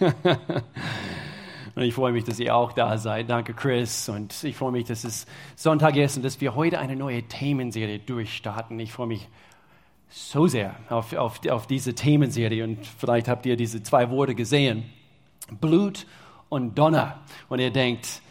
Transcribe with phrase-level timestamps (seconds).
[1.74, 3.30] und ich freue mich, dass ihr auch da seid.
[3.30, 4.08] Danke, Chris.
[4.08, 7.98] Und ich freue mich, dass es Sonntag ist und dass wir heute eine neue Themenserie
[7.98, 8.78] durchstarten.
[8.80, 9.28] Ich freue mich
[10.08, 12.64] so sehr auf, auf, auf diese Themenserie.
[12.64, 14.84] Und vielleicht habt ihr diese zwei Worte gesehen.
[15.60, 16.06] Blut
[16.48, 17.20] und Donner.
[17.48, 18.22] Und ihr denkt,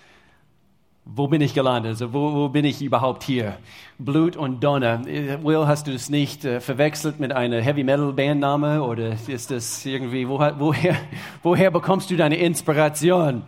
[1.16, 1.92] wo bin ich gelandet?
[1.92, 3.58] Also wo, wo bin ich überhaupt hier?
[4.00, 5.04] Blut und Donner.
[5.06, 9.86] Will, hast du das nicht äh, verwechselt mit einer Heavy Metal Bandname oder ist das
[9.86, 10.96] irgendwie, wo, woher,
[11.44, 13.44] woher bekommst du deine Inspiration?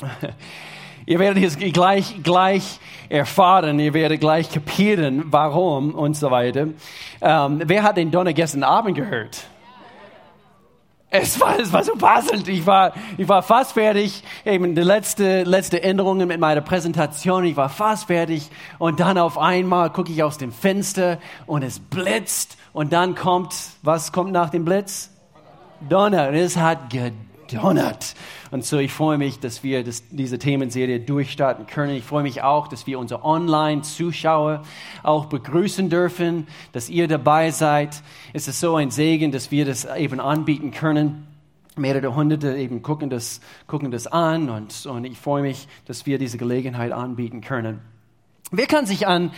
[1.06, 6.68] ihr werdet es gleich, gleich erfahren, ihr werdet gleich kapieren, warum und so weiter.
[7.20, 9.46] Ähm, wer hat den Donner gestern Abend gehört?
[11.08, 12.48] Es war, es war so passend.
[12.48, 14.24] Ich war, ich war fast fertig.
[14.44, 17.44] Eben die letzte, letzte Änderungen mit meiner Präsentation.
[17.44, 18.50] Ich war fast fertig.
[18.78, 22.56] Und dann auf einmal gucke ich aus dem Fenster und es blitzt.
[22.72, 25.10] Und dann kommt, was kommt nach dem Blitz?
[25.88, 26.32] Donner.
[26.32, 28.14] Es hat gedonnert.
[28.50, 31.94] Und so, ich freue mich, dass wir das, diese Themenserie durchstarten können.
[31.96, 34.62] Ich freue mich auch, dass wir unsere Online-Zuschauer
[35.02, 38.02] auch begrüßen dürfen, dass ihr dabei seid.
[38.32, 41.26] Es ist so ein Segen, dass wir das eben anbieten können.
[41.76, 46.18] Mehrere Hunderte eben gucken das, gucken das an und, und ich freue mich, dass wir
[46.18, 47.80] diese Gelegenheit anbieten können.
[48.50, 49.32] Wer kann sich an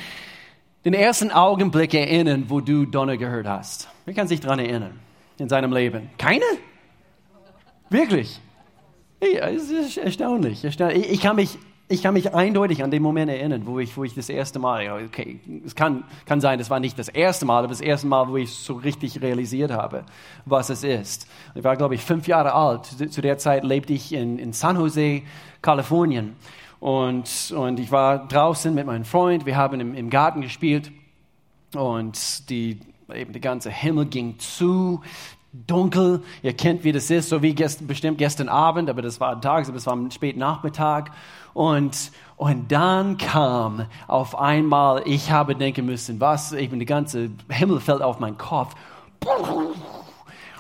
[0.84, 3.88] den ersten Augenblick erinnern, wo du Donner gehört hast?
[4.04, 5.00] Wer kann sich daran erinnern
[5.38, 6.10] in seinem Leben?
[6.18, 6.44] Keine?
[7.90, 8.40] Wirklich?
[9.20, 10.64] Es ist erstaunlich.
[10.64, 11.10] erstaunlich.
[11.10, 14.14] Ich, kann mich, ich kann mich eindeutig an den Moment erinnern, wo ich, wo ich
[14.14, 17.68] das erste Mal, okay, es kann, kann sein, es war nicht das erste Mal, aber
[17.68, 20.04] das erste Mal, wo ich so richtig realisiert habe,
[20.44, 21.26] was es ist.
[21.54, 22.86] Ich war, glaube ich, fünf Jahre alt.
[22.86, 25.22] Zu der Zeit lebte ich in, in San Jose,
[25.62, 26.36] Kalifornien.
[26.78, 30.92] Und, und ich war draußen mit meinem Freund, wir haben im, im Garten gespielt
[31.74, 32.78] und die,
[33.12, 35.02] eben der ganze Himmel ging zu,
[35.52, 36.22] dunkel.
[36.42, 39.68] Ihr kennt, wie das ist, so wie gest, bestimmt gestern Abend, aber das war tags,
[39.68, 41.10] aber es war am späten Nachmittag.
[41.54, 47.80] Und, und dann kam auf einmal, ich habe denken müssen, was, eben der ganze Himmel
[47.80, 48.74] fällt auf meinen Kopf.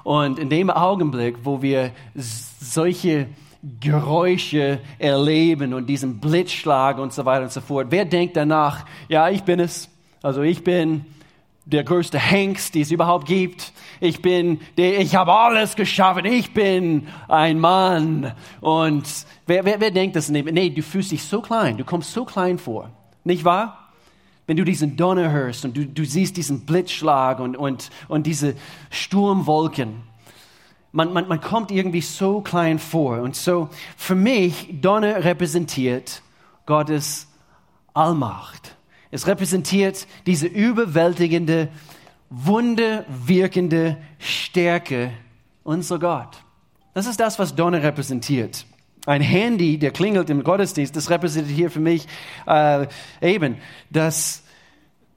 [0.04, 3.28] Und in dem Augenblick, wo wir solche
[3.80, 9.28] Geräusche erleben und diesen Blitzschlag und so weiter und so fort, wer denkt danach, ja,
[9.28, 9.88] ich bin es,
[10.22, 11.04] also ich bin
[11.68, 13.72] der größte Hengst, die es überhaupt gibt.
[14.00, 16.24] Ich bin, der, ich habe alles geschaffen.
[16.24, 18.32] Ich bin ein Mann.
[18.62, 19.06] Und
[19.46, 20.30] wer, wer, wer denkt das?
[20.30, 21.76] Nee, du fühlst dich so klein.
[21.76, 22.90] Du kommst so klein vor.
[23.22, 23.90] Nicht wahr?
[24.46, 28.54] Wenn du diesen Donner hörst und du, du siehst diesen Blitzschlag und, und, und diese
[28.88, 30.02] Sturmwolken.
[30.90, 33.20] Man, man, man kommt irgendwie so klein vor.
[33.20, 33.68] Und so,
[33.98, 36.22] für mich, Donner repräsentiert
[36.64, 37.28] Gottes
[37.92, 38.77] Allmacht.
[39.10, 41.68] Es repräsentiert diese überwältigende,
[42.30, 45.12] wunderwirkende Stärke
[45.64, 46.44] unserer Gott.
[46.94, 48.66] Das ist das, was Donner repräsentiert.
[49.06, 52.06] Ein Handy, der klingelt im Gottesdienst, das repräsentiert hier für mich
[52.46, 52.86] äh,
[53.22, 53.56] eben,
[53.90, 54.42] dass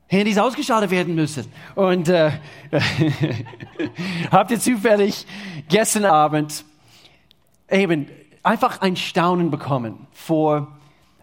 [0.07, 1.45] Handys ausgeschaltet werden müssen.
[1.75, 2.31] Und äh,
[4.31, 5.25] habt ihr zufällig
[5.69, 6.65] gestern Abend
[7.69, 8.07] eben
[8.43, 10.79] einfach ein Staunen bekommen vor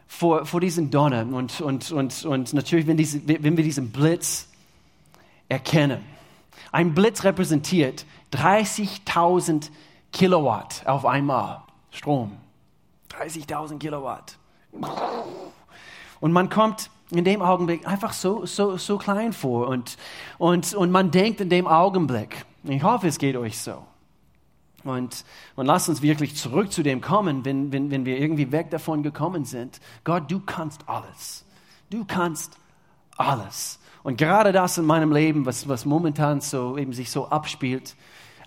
[0.09, 4.49] vor, vor diesen Donner und, und, und, und natürlich, wenn, diese, wenn wir diesen Blitz
[5.49, 6.05] erkennen.
[6.73, 9.71] Ein Blitz repräsentiert 30.000
[10.13, 12.33] Kilowatt auf einmal Strom.
[13.11, 14.37] 30.000 Kilowatt.
[16.21, 19.97] Und man kommt in dem Augenblick einfach so, so, so klein vor und,
[20.37, 23.85] und, und man denkt in dem Augenblick, ich hoffe, es geht euch so,
[24.89, 25.25] und,
[25.57, 29.03] und lass uns wirklich zurück zu dem kommen, wenn, wenn, wenn wir irgendwie weg davon
[29.03, 29.81] gekommen sind.
[30.05, 31.45] Gott, du kannst alles.
[31.91, 32.57] Du kannst
[33.17, 33.79] alles.
[34.03, 37.97] Und gerade das in meinem Leben, was, was momentan so eben sich so abspielt,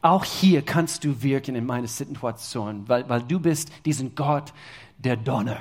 [0.02, 4.54] auch hier kannst du wirken in meiner Situation, weil, weil du bist diesen Gott,
[5.04, 5.58] der Donner.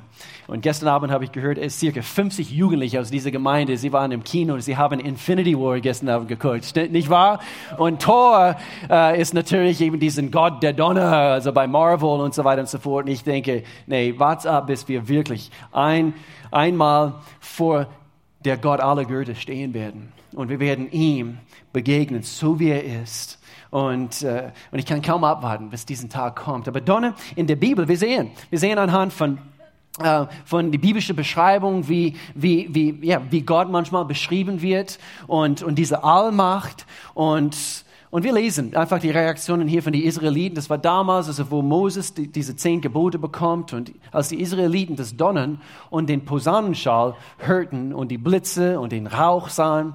[0.46, 4.12] Und gestern Abend habe ich gehört, es circa 50 Jugendliche aus dieser Gemeinde, sie waren
[4.12, 7.40] im Kino sie haben Infinity War gestern Abend geguckt, nicht wahr?
[7.78, 8.56] Und Thor
[8.90, 12.68] äh, ist natürlich eben diesen Gott der Donner, also bei Marvel und so weiter und
[12.68, 13.06] so fort.
[13.06, 16.14] Und ich denke, nee, warte ab, bis wir wirklich ein,
[16.50, 17.86] einmal vor
[18.44, 20.12] der Gott aller Götter stehen werden.
[20.32, 21.38] Und wir werden ihm
[21.72, 23.39] begegnen, so wie er ist.
[23.70, 26.66] Und, äh, und ich kann kaum abwarten, bis diesen Tag kommt.
[26.66, 29.38] Aber Donner in der Bibel, wir sehen, wir sehen anhand von
[29.98, 35.62] äh, von die biblische Beschreibung, wie, wie, wie, ja, wie Gott manchmal beschrieben wird und,
[35.62, 40.54] und diese Allmacht und, und wir lesen einfach die Reaktionen hier von den Israeliten.
[40.54, 44.96] Das war damals, also wo Moses die, diese zehn Gebote bekommt und als die Israeliten
[44.96, 49.94] das Donnern und den Posaunenschall hörten und die Blitze und den Rauch sahen,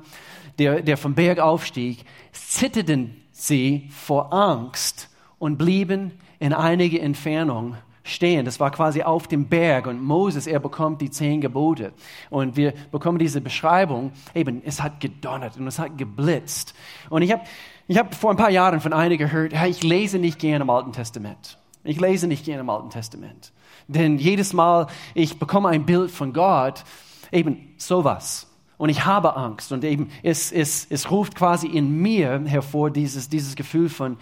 [0.60, 8.46] der, der vom Berg aufstieg, zitterten sie vor Angst und blieben in einiger Entfernung stehen.
[8.46, 11.92] Das war quasi auf dem Berg und Moses, er bekommt die zehn Gebote.
[12.30, 16.74] Und wir bekommen diese Beschreibung, eben, es hat gedonnert und es hat geblitzt.
[17.10, 17.44] Und ich habe
[17.88, 20.94] ich hab vor ein paar Jahren von einigen gehört, ich lese nicht gerne im Alten
[20.94, 21.58] Testament.
[21.84, 23.52] Ich lese nicht gerne im Alten Testament.
[23.88, 26.84] Denn jedes Mal, ich bekomme ein Bild von Gott,
[27.32, 28.48] eben sowas.
[28.78, 29.72] Und ich habe Angst.
[29.72, 34.18] Und eben, es, es, es ruft quasi in mir hervor dieses, dieses Gefühl von,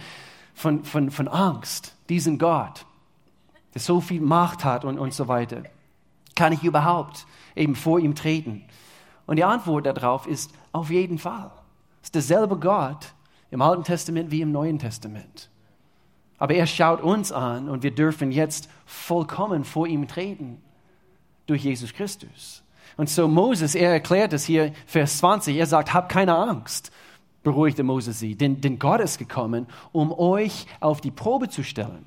[0.54, 2.86] von, von, von Angst, diesen Gott
[3.74, 5.64] der so viel Macht hat und, und so weiter.
[6.36, 8.64] Kann ich überhaupt eben vor ihm treten?
[9.26, 11.52] Und die Antwort darauf ist auf jeden Fall.
[12.02, 13.14] Es ist derselbe Gott
[13.52, 15.50] im Alten Testament wie im Neuen Testament.
[16.38, 20.62] Aber er schaut uns an und wir dürfen jetzt vollkommen vor ihm treten
[21.46, 22.63] durch Jesus Christus.
[22.98, 26.92] Und so Moses, er erklärt es hier, Vers 20, er sagt, habt keine Angst,
[27.44, 32.06] beruhigte Moses sie, denn, denn Gott ist gekommen, um euch auf die Probe zu stellen.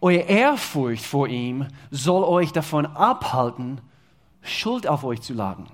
[0.00, 3.80] Eure Ehrfurcht vor ihm soll euch davon abhalten,
[4.42, 5.66] Schuld auf euch zu laden.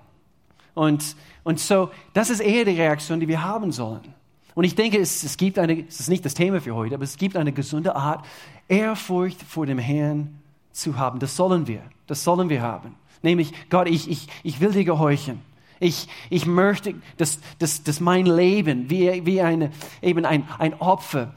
[0.75, 4.15] Und, und so, das ist eher die Reaktion, die wir haben sollen.
[4.55, 7.05] Und ich denke, es, es gibt eine, es ist nicht das Thema für heute, aber
[7.05, 8.25] es gibt eine gesunde Art,
[8.69, 10.41] Ehrfurcht vor dem Herrn
[10.77, 11.19] zu haben.
[11.19, 11.83] Das sollen wir.
[12.07, 12.95] Das sollen wir haben.
[13.23, 15.41] Nämlich, Gott, ich, ich, ich will dir gehorchen.
[15.81, 19.71] Ich, ich möchte, dass, dass, dass mein Leben wie, wie eine,
[20.01, 21.35] eben ein, ein Opfer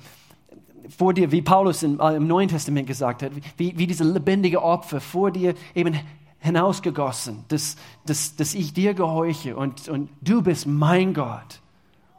[0.97, 4.61] vor dir, wie Paulus im, äh, im Neuen Testament gesagt hat, wie, wie diese lebendige
[4.61, 5.99] Opfer vor dir eben
[6.39, 7.75] hinausgegossen, dass,
[8.05, 11.59] dass, dass ich dir gehorche und, und du bist mein Gott.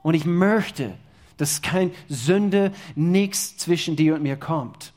[0.02, 0.94] Und ich möchte,
[1.36, 4.92] dass kein Sünde, nichts zwischen dir und mir kommt.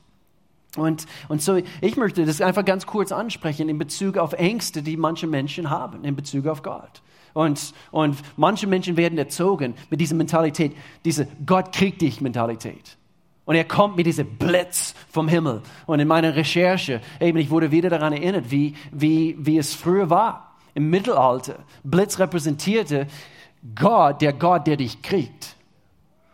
[0.76, 4.96] Und, und so, ich möchte das einfach ganz kurz ansprechen in Bezug auf Ängste, die
[4.96, 7.02] manche Menschen haben, in Bezug auf Gott.
[7.32, 10.72] Und, und manche Menschen werden erzogen mit dieser Mentalität,
[11.04, 12.96] diese Gott kriegt dich Mentalität.
[13.44, 15.60] Und er kommt mit diesem Blitz vom Himmel.
[15.86, 20.08] Und in meiner Recherche, eben, ich wurde wieder daran erinnert, wie, wie, wie es früher
[20.08, 20.54] war.
[20.72, 21.56] Im Mittelalter.
[21.84, 23.06] Blitz repräsentierte
[23.74, 25.53] Gott, der Gott, der dich kriegt.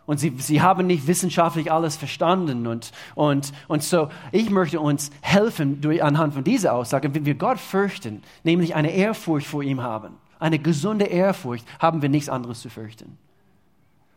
[0.05, 2.67] Und sie, sie haben nicht wissenschaftlich alles verstanden.
[2.67, 7.35] Und, und, und so, ich möchte uns helfen durch, anhand von dieser Aussage, wenn wir
[7.35, 12.61] Gott fürchten, nämlich eine Ehrfurcht vor ihm haben, eine gesunde Ehrfurcht, haben wir nichts anderes
[12.61, 13.17] zu fürchten.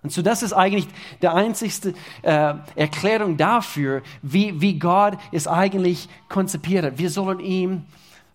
[0.02, 0.86] Und so das ist eigentlich
[1.22, 6.98] die einzigste äh, Erklärung dafür, wie, wie Gott es eigentlich konzipiert hat.
[6.98, 7.84] Wir sollen ihm,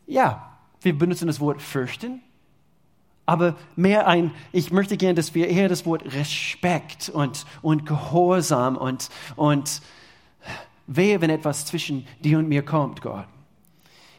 [0.08, 0.50] ja,
[0.82, 2.22] wir benutzen das Wort fürchten,
[3.30, 8.76] aber mehr ein, ich möchte gerne, dass wir eher das Wort Respekt und, und Gehorsam
[8.76, 9.84] und, und
[10.88, 13.26] wehe, wenn etwas zwischen dir und mir kommt, Gott.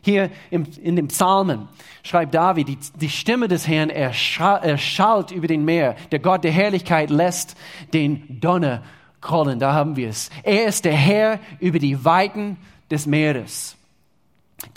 [0.03, 1.67] Hier im, in dem Psalmen
[2.05, 5.97] schreibt David, die, die Stimme des Herrn erschallt über den Meer.
[6.13, 7.57] Der Gott der Herrlichkeit lässt
[7.93, 8.85] den Donner
[9.21, 9.59] krollen.
[9.59, 10.31] Da haben wir es.
[10.45, 12.59] Er ist der Herr über die Weiten
[12.93, 13.77] des Meeres.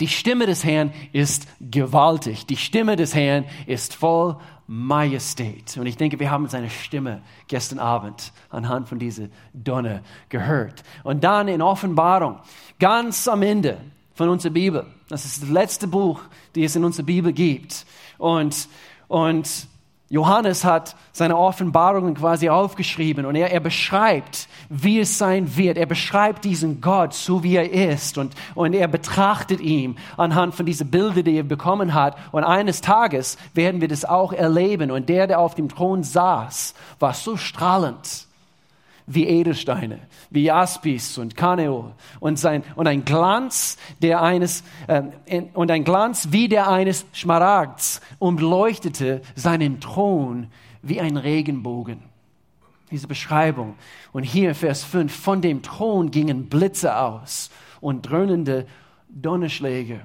[0.00, 2.46] Die Stimme des Herrn ist gewaltig.
[2.46, 4.36] Die Stimme des Herrn ist voll
[4.66, 5.76] Majestät.
[5.76, 10.82] Und ich denke, wir haben seine Stimme gestern Abend anhand von dieser Donner gehört.
[11.02, 12.38] Und dann in Offenbarung,
[12.78, 13.78] ganz am Ende,
[14.14, 14.86] von unserer Bibel.
[15.08, 16.20] Das ist das letzte Buch,
[16.54, 17.84] die es in unserer Bibel gibt.
[18.16, 18.68] Und,
[19.08, 19.66] und
[20.14, 25.76] Johannes hat seine Offenbarungen quasi aufgeschrieben und er, er beschreibt, wie es sein wird.
[25.76, 30.66] Er beschreibt diesen Gott, so wie er ist und, und er betrachtet ihn anhand von
[30.66, 32.16] diesen Bildern, die er bekommen hat.
[32.30, 34.92] Und eines Tages werden wir das auch erleben.
[34.92, 38.28] Und der, der auf dem Thron saß, war so strahlend
[39.06, 45.02] wie Edelsteine, wie Jaspis und Kaneol und, sein, und ein Glanz, der eines, äh,
[45.52, 50.48] und ein Glanz wie der eines Schmaragds umleuchtete seinen Thron
[50.82, 52.02] wie ein Regenbogen.
[52.90, 53.76] Diese Beschreibung.
[54.12, 58.66] Und hier Vers 5, von dem Thron gingen Blitze aus und dröhnende
[59.08, 60.00] Donnerschläge.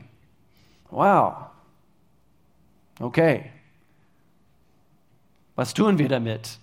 [0.90, 1.36] Wow.
[3.00, 3.52] Okay.
[5.56, 6.60] Was tun wir damit?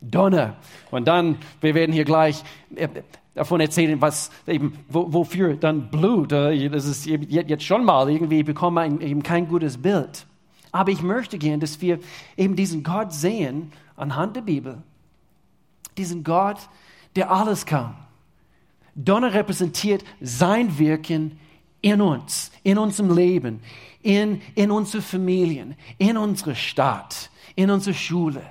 [0.00, 0.56] Donner.
[0.90, 2.42] Und dann, wir werden hier gleich
[2.74, 2.88] äh,
[3.34, 6.32] davon erzählen, was eben, wofür dann Blut.
[6.32, 10.26] Äh, das ist jetzt schon mal irgendwie, bekommen wir eben kein gutes Bild.
[10.72, 11.98] Aber ich möchte gerne, dass wir
[12.36, 14.78] eben diesen Gott sehen anhand der Bibel.
[15.98, 16.58] Diesen Gott,
[17.16, 17.96] der alles kann.
[18.94, 21.38] Donner repräsentiert sein Wirken
[21.80, 23.60] in uns, in unserem Leben,
[24.02, 28.42] in, in unsere Familien, in unsere Stadt, in unsere Schule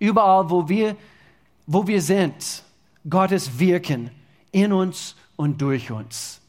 [0.00, 0.96] überall, wo wir,
[1.68, 2.64] wo wir sind,
[3.08, 4.10] Gottes Wirken
[4.50, 6.40] in uns und durch uns.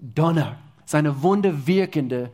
[0.00, 2.30] Donner, seine wunderwirkende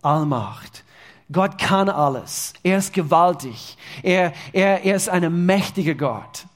[0.00, 0.84] Allmacht.
[1.30, 2.52] Gott kann alles.
[2.62, 3.76] Er ist gewaltig.
[4.02, 6.46] Er, er, er ist ein mächtiger Gott.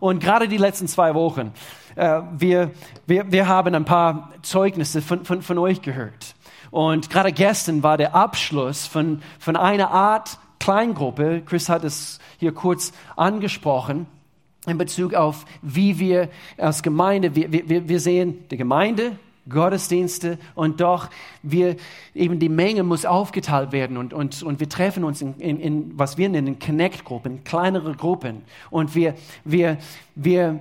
[0.00, 1.52] Und gerade die letzten zwei Wochen,
[1.96, 2.70] äh, wir,
[3.06, 6.34] wir, wir haben ein paar Zeugnisse von, von, von euch gehört.
[6.70, 11.42] Und gerade gestern war der Abschluss von, von einer Art Kleingruppe.
[11.44, 14.06] Chris hat es hier kurz angesprochen
[14.66, 19.12] in Bezug auf, wie wir als Gemeinde, wir, wir, wir sehen die Gemeinde,
[19.48, 21.08] Gottesdienste und doch
[21.42, 21.76] wir
[22.14, 25.98] eben die Menge muss aufgeteilt werden und, und, und wir treffen uns in, in, in
[25.98, 29.78] was wir nennen Connect-Gruppen, kleinere Gruppen und wir, wir,
[30.14, 30.60] wir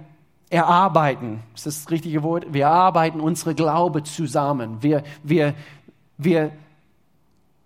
[0.49, 2.45] erarbeiten, ist das, das richtige Wort?
[2.51, 4.77] Wir erarbeiten unsere Glaube zusammen.
[4.81, 5.53] Wir, wir,
[6.17, 6.51] wir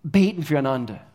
[0.03, 1.06] beten füreinander.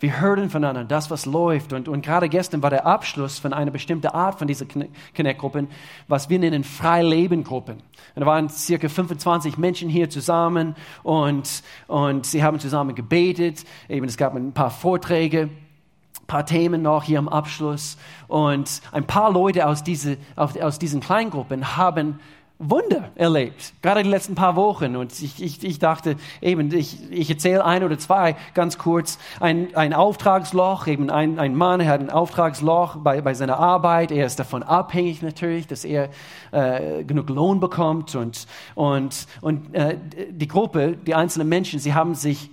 [0.00, 1.74] Wir hören voneinander das, was läuft.
[1.74, 5.68] Und, und gerade gestern war der Abschluss von einer bestimmten Art von dieser Connect-Gruppen,
[6.08, 7.74] was wir nennen Freileben-Gruppen.
[7.76, 13.64] Und da waren circa 25 Menschen hier zusammen und, und sie haben zusammen gebetet.
[13.90, 15.50] Eben, es gab ein paar Vorträge,
[16.22, 17.98] ein paar Themen noch hier am Abschluss.
[18.26, 22.20] Und ein paar Leute aus, diese, aus diesen Kleingruppen haben
[22.62, 24.94] Wunder erlebt, gerade die letzten paar Wochen.
[24.94, 29.18] Und ich, ich, ich dachte, eben, ich, ich erzähle ein oder zwei ganz kurz.
[29.40, 34.12] Ein, ein Auftragsloch, eben ein, ein Mann hat ein Auftragsloch bei, bei seiner Arbeit.
[34.12, 36.10] Er ist davon abhängig natürlich, dass er
[36.52, 38.14] äh, genug Lohn bekommt.
[38.14, 39.96] Und, und, und äh,
[40.30, 42.50] die Gruppe, die einzelnen Menschen, sie haben sich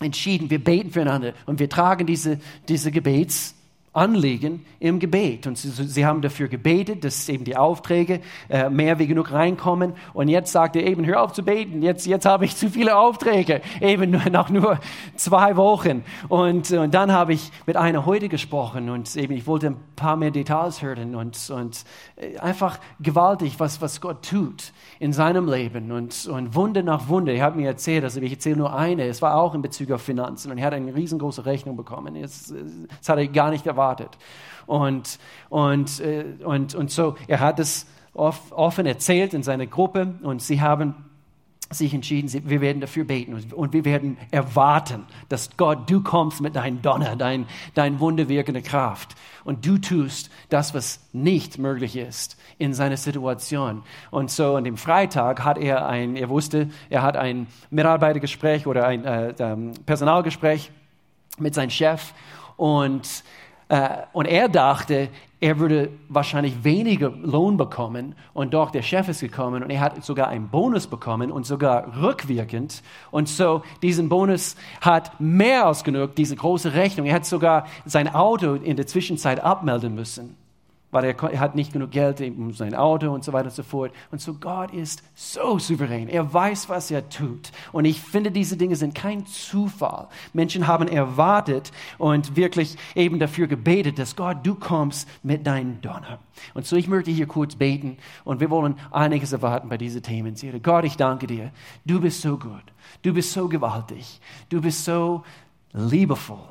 [0.00, 2.38] entschieden, wir beten füreinander und wir tragen diese,
[2.68, 3.55] diese Gebets
[3.96, 5.46] Anliegen im Gebet.
[5.46, 9.94] Und sie, sie, haben dafür gebetet, dass eben die Aufträge äh, mehr wie genug reinkommen.
[10.12, 12.96] Und jetzt sagt er eben, hör auf zu beten, jetzt, jetzt habe ich zu viele
[12.96, 14.78] Aufträge, eben nach nur
[15.16, 16.04] zwei Wochen.
[16.28, 20.16] Und, und dann habe ich mit einer heute gesprochen und eben ich wollte ein paar
[20.16, 21.84] mehr Details hören und, und
[22.16, 27.32] äh, einfach gewaltig, was, was Gott tut in seinem Leben und, und Wunder nach Wunder.
[27.32, 30.02] Er hat mir erzählt, also ich erzähle nur eine, es war auch in Bezug auf
[30.02, 32.20] Finanzen und er hat eine riesengroße Rechnung bekommen.
[32.20, 32.52] Das,
[32.98, 33.85] das hat er gar nicht erwartet.
[34.66, 40.40] Und, und, äh, und, und so, er hat es offen erzählt in seiner Gruppe und
[40.40, 40.94] sie haben
[41.70, 46.54] sich entschieden, wir werden dafür beten und wir werden erwarten, dass Gott, du kommst mit
[46.54, 52.72] deinem Donner, dein, dein wunderwirkende Kraft und du tust das, was nicht möglich ist in
[52.72, 53.82] seiner Situation.
[54.12, 58.86] Und so an dem Freitag hat er ein, er wusste, er hat ein Mitarbeitergespräch oder
[58.86, 60.70] ein äh, ähm, Personalgespräch
[61.38, 62.14] mit seinem Chef
[62.56, 63.24] und
[64.12, 65.08] und er dachte,
[65.40, 68.14] er würde wahrscheinlich weniger Lohn bekommen.
[68.32, 72.00] Und doch, der Chef ist gekommen und er hat sogar einen Bonus bekommen und sogar
[72.00, 72.82] rückwirkend.
[73.10, 77.06] Und so, diesen Bonus hat mehr als genug, diese große Rechnung.
[77.06, 80.36] Er hat sogar sein Auto in der Zwischenzeit abmelden müssen
[80.96, 83.92] weil er, hat nicht genug Geld um sein Auto und so weiter und so fort.
[84.10, 86.08] Und so Gott ist so souverän.
[86.08, 87.52] Er weiß, was er tut.
[87.70, 90.08] Und ich finde, diese Dinge sind kein Zufall.
[90.32, 96.18] Menschen haben erwartet und wirklich eben dafür gebetet, dass Gott, du kommst mit deinem Donner.
[96.54, 100.34] Und so ich möchte hier kurz beten und wir wollen einiges erwarten bei diesen Themen.
[100.62, 101.50] Gott, ich danke dir.
[101.84, 102.64] Du bist so gut.
[103.02, 104.18] Du bist so gewaltig.
[104.48, 105.24] Du bist so
[105.74, 106.48] liebevoll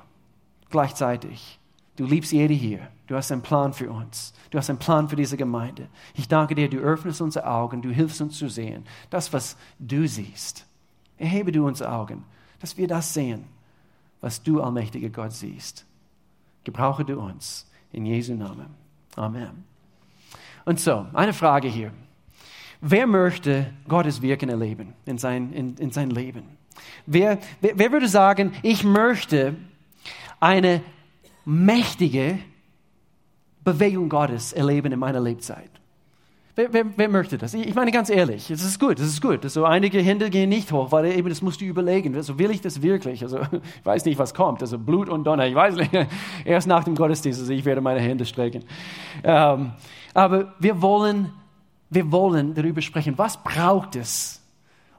[0.69, 1.57] gleichzeitig.
[1.95, 2.87] Du liebst jede hier.
[3.07, 4.33] Du hast einen Plan für uns.
[4.49, 5.87] Du hast einen Plan für diese Gemeinde.
[6.15, 8.85] Ich danke dir, du öffnest unsere Augen, du hilfst uns zu sehen.
[9.09, 10.65] Das, was du siehst.
[11.17, 12.23] Erhebe du unsere Augen,
[12.59, 13.45] dass wir das sehen,
[14.21, 15.85] was du, allmächtiger Gott, siehst.
[16.63, 17.69] Gebrauche du uns.
[17.91, 18.67] In Jesu Namen.
[19.15, 19.63] Amen.
[20.65, 21.91] Und so, eine Frage hier.
[22.81, 26.43] Wer möchte Gottes Wirken erleben in sein, in, in sein Leben?
[27.05, 29.55] Wer, wer, wer würde sagen, ich möchte
[30.39, 30.81] eine
[31.45, 32.39] mächtige
[33.63, 35.69] Bewegung Gottes erleben in meiner Lebzeit.
[36.57, 37.53] Wer, wer, wer, möchte das?
[37.53, 39.43] Ich meine ganz ehrlich, es ist gut, es ist gut.
[39.43, 42.15] Also einige Hände gehen nicht hoch, weil eben das musst du überlegen.
[42.15, 43.23] Also will ich das wirklich?
[43.23, 43.39] Also
[43.79, 44.61] ich weiß nicht, was kommt.
[44.61, 45.91] Also Blut und Donner, ich weiß nicht.
[46.45, 48.63] Erst nach dem Gottesdienst, also ich werde meine Hände strecken.
[49.21, 49.73] Ähm,
[50.13, 51.33] aber wir wollen,
[51.89, 54.41] wir wollen darüber sprechen, was braucht es,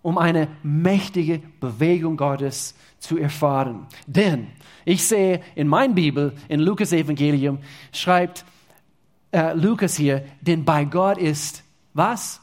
[0.07, 3.89] um eine mächtige Bewegung Gottes zu erfahren.
[4.07, 4.47] Denn
[4.85, 7.59] ich sehe in meiner Bibel, in Lukas Evangelium,
[7.91, 8.45] schreibt
[9.33, 12.41] äh, Lukas hier, denn bei Gott ist was?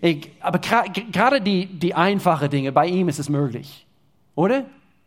[0.00, 3.86] Ich, aber gerade die, die einfachen Dinge, bei ihm ist es möglich.
[4.34, 4.64] Oder?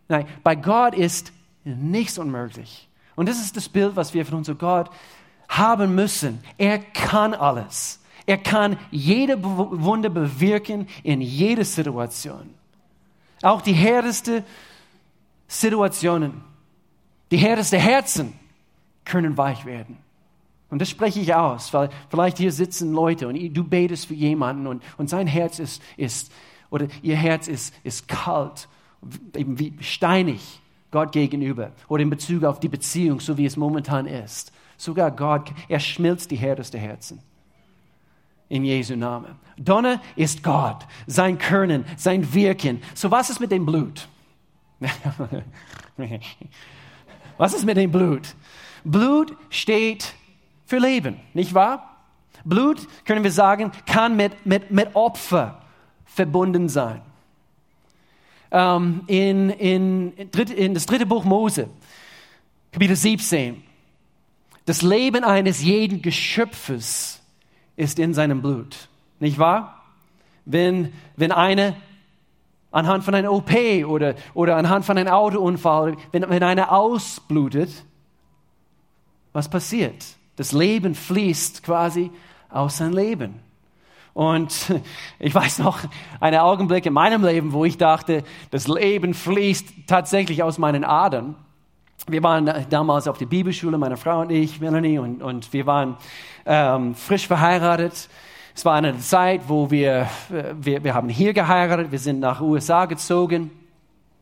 [0.07, 2.87] Nein, bei Gott ist nichts unmöglich.
[3.15, 4.91] Und das ist das Bild, was wir von unserem Gott
[5.49, 6.43] haben müssen.
[6.59, 7.99] Er kann alles.
[8.25, 12.49] Er kann jede Wunder bewirken in jeder Situation.
[13.41, 14.43] Auch die härteste
[15.47, 16.41] Situationen,
[17.31, 18.33] die härteste Herzen
[19.05, 19.97] können weich werden.
[20.69, 24.65] Und das spreche ich aus, weil vielleicht hier sitzen Leute und du betest für jemanden
[24.65, 26.31] und, und sein Herz ist, ist,
[26.71, 28.67] oder ihr Herz ist, ist kalt,
[29.35, 34.07] eben wie steinig Gott gegenüber oder in Bezug auf die Beziehung, so wie es momentan
[34.07, 34.51] ist.
[34.77, 37.19] Sogar Gott, er schmilzt die härtesten Herzen.
[38.53, 39.35] In Jesu Namen.
[39.57, 42.83] Donner ist Gott, sein Können, sein Wirken.
[42.93, 44.07] So was ist mit dem Blut?
[47.37, 48.35] was ist mit dem Blut?
[48.83, 50.13] Blut steht
[50.67, 51.97] für Leben, nicht wahr?
[52.45, 55.63] Blut, können wir sagen, kann mit, mit, mit Opfer
[56.05, 57.01] verbunden sein.
[58.51, 61.69] Ähm, in, in, in das dritte Buch Mose,
[62.71, 63.63] Kapitel 17,
[64.65, 67.22] das Leben eines jeden Geschöpfes
[67.75, 68.87] ist in seinem Blut.
[69.19, 69.83] Nicht wahr?
[70.45, 71.75] Wenn, wenn eine
[72.71, 73.51] anhand von einer OP
[73.85, 77.69] oder, oder anhand von einem Autounfall, wenn, wenn einer ausblutet,
[79.31, 80.05] was passiert?
[80.35, 82.11] Das Leben fließt quasi
[82.49, 83.39] aus seinem Leben.
[84.13, 84.73] Und
[85.19, 85.79] ich weiß noch
[86.19, 91.35] einen Augenblick in meinem Leben, wo ich dachte, das Leben fließt tatsächlich aus meinen Adern.
[92.07, 95.95] Wir waren damals auf der Bibelschule, meine Frau und ich, Melanie, und, und wir waren
[96.45, 98.09] ähm, frisch verheiratet.
[98.53, 100.09] Es war eine Zeit, wo wir,
[100.59, 103.51] wir, wir haben hier geheiratet, wir sind nach USA gezogen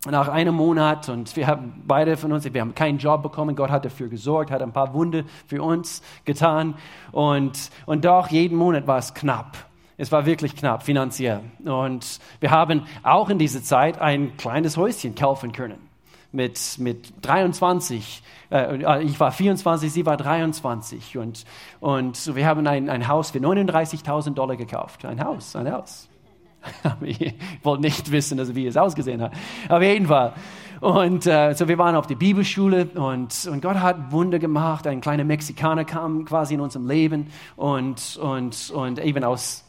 [0.10, 3.56] nach einem Monat und wir haben beide von uns, wir haben keinen Job bekommen.
[3.56, 6.76] Gott hat dafür gesorgt, hat ein paar Wunde für uns getan
[7.12, 9.58] und, und doch jeden Monat war es knapp.
[9.98, 11.42] Es war wirklich knapp finanziell.
[11.64, 15.91] Und wir haben auch in dieser Zeit ein kleines Häuschen kaufen können.
[16.34, 21.46] Mit, mit 23 äh, ich war 24, sie war 23 und,
[21.80, 25.06] und wir haben ein, ein Haus für 39.000 Dollar gekauft.
[25.06, 26.10] Ein Haus, ein Haus.
[27.02, 27.34] ich
[27.64, 29.34] wollte nicht wissen, also wie es ausgesehen hat.
[29.70, 30.34] Auf jeden Fall.
[30.80, 34.86] Und äh, so wir waren auf der Bibelschule und, und Gott hat Wunder gemacht.
[34.88, 39.64] Ein kleiner Mexikaner kam quasi in unserem Leben und, und, und eben aus,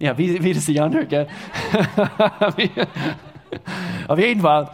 [0.00, 1.28] ja, wie, wie das sich anhört, gell?
[4.08, 4.70] auf jeden Fall.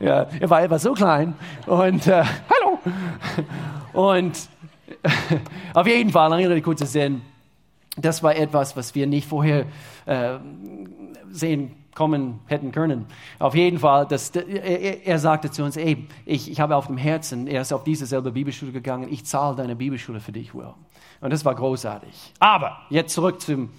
[0.00, 1.34] Ja, er war, war so klein
[1.66, 2.78] und äh, hallo.
[3.92, 4.48] Und
[5.74, 7.22] auf jeden Fall, lange Rede, kurzer Sinn,
[7.96, 9.66] das war etwas, was wir nicht vorher
[10.06, 10.38] äh,
[11.30, 13.06] sehen kommen hätten können.
[13.38, 16.96] Auf jeden Fall, das, er, er, sagte zu uns, ey, ich, ich habe auf dem
[16.96, 20.74] Herzen, er ist auf diese selbe Bibelschule gegangen, ich zahle deine Bibelschule für dich, Will.
[21.20, 22.32] Und das war großartig.
[22.40, 23.70] Aber jetzt zurück zum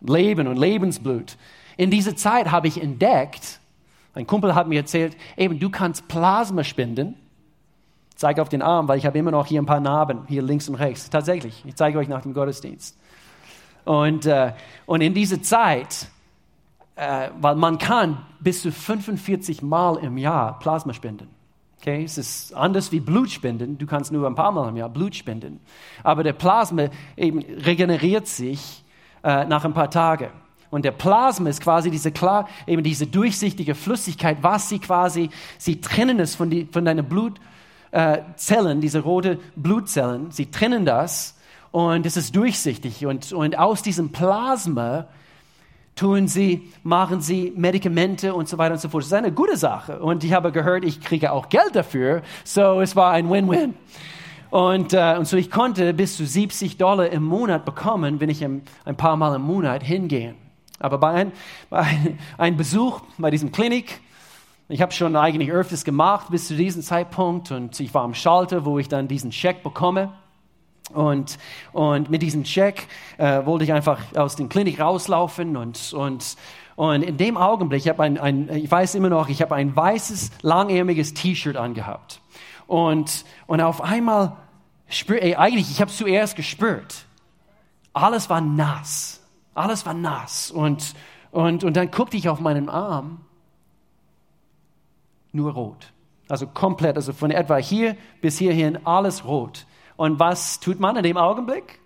[0.00, 1.36] Leben und Lebensblut.
[1.76, 3.58] In dieser Zeit habe ich entdeckt,
[4.14, 7.16] ein Kumpel hat mir erzählt, eben, du kannst Plasma spenden.
[8.10, 10.42] Ich zeige auf den Arm, weil ich habe immer noch hier ein paar Narben, hier
[10.42, 11.10] links und rechts.
[11.10, 12.96] Tatsächlich, ich zeige euch nach dem Gottesdienst.
[13.84, 14.52] Und, äh,
[14.86, 16.08] und in dieser Zeit,
[16.96, 21.28] äh, weil man kann bis zu 45 Mal im Jahr Plasma spenden.
[21.80, 23.76] Okay, es ist anders wie Blutspenden.
[23.76, 25.60] Du kannst nur ein paar Mal im Jahr Blut spenden.
[26.02, 28.84] Aber der Plasma eben regeneriert sich
[29.22, 30.30] äh, nach ein paar Tagen.
[30.74, 35.80] Und der Plasma ist quasi diese klar, eben diese durchsichtige Flüssigkeit, was sie quasi, sie
[35.80, 41.36] trennen es von, die, von deinen Blutzellen, äh, diese rote Blutzellen, sie trennen das
[41.70, 43.06] und es ist durchsichtig.
[43.06, 45.06] Und, und aus diesem Plasma
[45.94, 49.04] tun sie, machen sie Medikamente und so weiter und so fort.
[49.04, 50.00] Das ist eine gute Sache.
[50.00, 52.22] Und ich habe gehört, ich kriege auch Geld dafür.
[52.42, 53.74] So, es war ein Win-Win.
[54.50, 58.44] Und, äh, und so ich konnte bis zu 70 Dollar im Monat bekommen, wenn ich
[58.44, 60.34] ein, ein paar Mal im Monat hingehe.
[60.80, 61.32] Aber bei, ein,
[61.70, 61.86] bei
[62.38, 64.00] einem Besuch bei diesem Klinik,
[64.68, 68.64] ich habe schon eigentlich öfters gemacht bis zu diesem Zeitpunkt und ich war am Schalter,
[68.64, 70.12] wo ich dann diesen Scheck bekomme.
[70.92, 71.38] Und,
[71.72, 76.36] und mit diesem Scheck äh, wollte ich einfach aus der Klinik rauslaufen und, und,
[76.76, 80.30] und in dem Augenblick, ich, ein, ein, ich weiß immer noch, ich habe ein weißes,
[80.42, 82.20] langärmiges T-Shirt angehabt.
[82.66, 84.36] Und, und auf einmal,
[84.88, 87.06] spür, ey, eigentlich, ich habe es zuerst gespürt,
[87.92, 89.23] alles war nass.
[89.54, 90.50] Alles war nass.
[90.50, 90.94] Und,
[91.30, 93.20] und, und dann guckte ich auf meinen Arm,
[95.32, 95.92] nur rot.
[96.28, 99.66] Also komplett, also von etwa hier bis hierhin alles rot.
[99.96, 101.80] Und was tut man in dem Augenblick?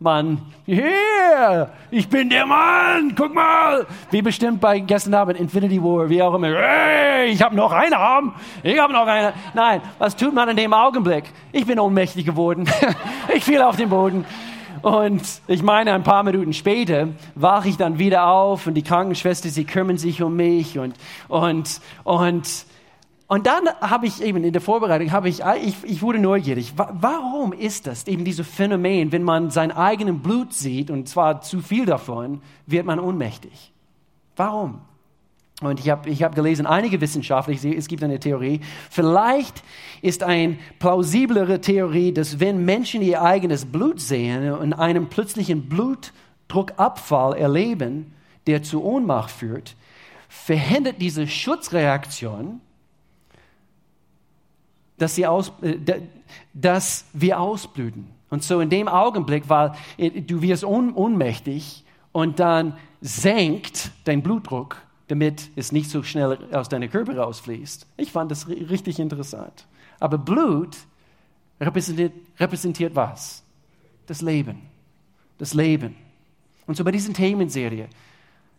[0.00, 3.84] Man, yeah, ich bin der Mann, guck mal.
[4.12, 6.54] Wie bestimmt bei gestern Abend Infinity War, wie auch immer.
[6.54, 9.32] Hey, ich habe noch einen Arm, ich habe noch einen.
[9.54, 11.24] Nein, was tut man in dem Augenblick?
[11.50, 12.68] Ich bin ohnmächtig geworden.
[13.34, 14.24] ich fiel auf den Boden.
[14.82, 19.48] Und ich meine, ein paar Minuten später wache ich dann wieder auf und die Krankenschwester,
[19.48, 20.94] sie kümmern sich um mich und,
[21.28, 22.66] und, und,
[23.26, 26.74] und dann habe ich eben in der Vorbereitung, habe ich, ich, ich wurde neugierig.
[26.76, 31.60] Warum ist das eben dieses Phänomen, wenn man sein eigenes Blut sieht, und zwar zu
[31.60, 33.72] viel davon, wird man ohnmächtig?
[34.36, 34.80] Warum?
[35.60, 39.64] Und ich habe ich hab gelesen, einige Wissenschaftler, ich sehe, es gibt eine Theorie, vielleicht
[40.02, 47.36] ist eine plausiblere Theorie, dass wenn Menschen ihr eigenes Blut sehen und einen plötzlichen Blutdruckabfall
[47.36, 48.12] erleben,
[48.46, 49.74] der zu Ohnmacht führt,
[50.28, 52.60] verhindert diese Schutzreaktion,
[54.96, 55.76] dass, sie aus, äh,
[56.54, 58.06] dass wir ausblüten.
[58.30, 64.76] Und so in dem Augenblick, weil äh, du wirst ohnmächtig und dann senkt dein Blutdruck,
[65.08, 67.86] damit es nicht so schnell aus deinem Körper rausfließt.
[67.96, 69.66] Ich fand das richtig interessant.
[69.98, 70.76] Aber Blut
[71.60, 73.42] repräsentiert, repräsentiert was?
[74.06, 74.62] Das Leben.
[75.38, 75.96] Das Leben.
[76.66, 77.88] Und so bei diesen Themenserie,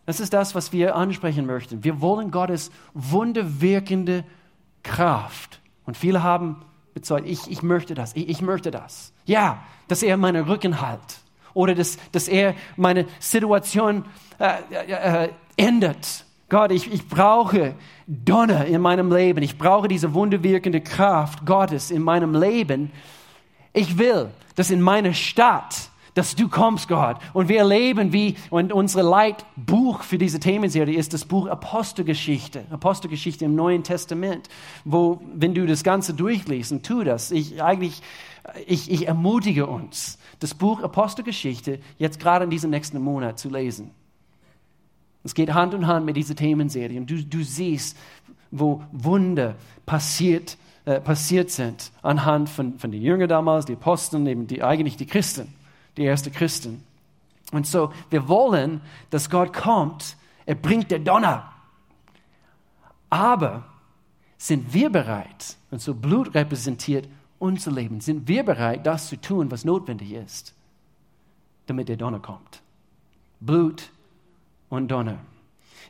[0.06, 1.84] das ist das, was wir ansprechen möchten.
[1.84, 4.24] Wir wollen Gottes wunderwirkende
[4.82, 5.60] Kraft.
[5.86, 9.12] Und viele haben bezeugt, ich, ich möchte das, ich, ich möchte das.
[9.24, 11.00] Ja, dass er meinen Rücken halt
[11.54, 14.04] oder dass, dass er meine Situation
[14.38, 16.24] äh, äh, äh, ändert.
[16.50, 17.74] Gott, ich, ich brauche
[18.06, 19.42] Donner in meinem Leben.
[19.42, 22.90] Ich brauche diese wunderwirkende Kraft Gottes in meinem Leben.
[23.72, 27.18] Ich will, dass in meiner Stadt dass du kommst, Gott.
[27.32, 32.64] Und wir erleben, wie, und unser Leitbuch für diese Themenserie ist das Buch Apostelgeschichte.
[32.70, 34.48] Apostelgeschichte im Neuen Testament,
[34.84, 38.02] wo, wenn du das Ganze durchliest, und tu das, ich eigentlich,
[38.66, 43.92] ich, ich ermutige uns, das Buch Apostelgeschichte jetzt gerade in diesem nächsten Monat zu lesen.
[45.22, 46.98] Es geht Hand in Hand mit dieser Themenserie.
[46.98, 47.96] Und du, du siehst,
[48.50, 49.56] wo Wunder
[49.86, 54.96] passiert, äh, passiert sind anhand von, von den Jüngern damals, die Aposteln, eben die, eigentlich
[54.96, 55.54] die Christen
[55.96, 56.82] die ersten Christen.
[57.52, 58.80] Und so, wir wollen,
[59.10, 61.52] dass Gott kommt, er bringt der Donner.
[63.08, 63.64] Aber
[64.38, 69.50] sind wir bereit, und so Blut repräsentiert unser Leben, sind wir bereit, das zu tun,
[69.50, 70.54] was notwendig ist,
[71.66, 72.62] damit der Donner kommt?
[73.40, 73.90] Blut
[74.70, 75.18] und Donner.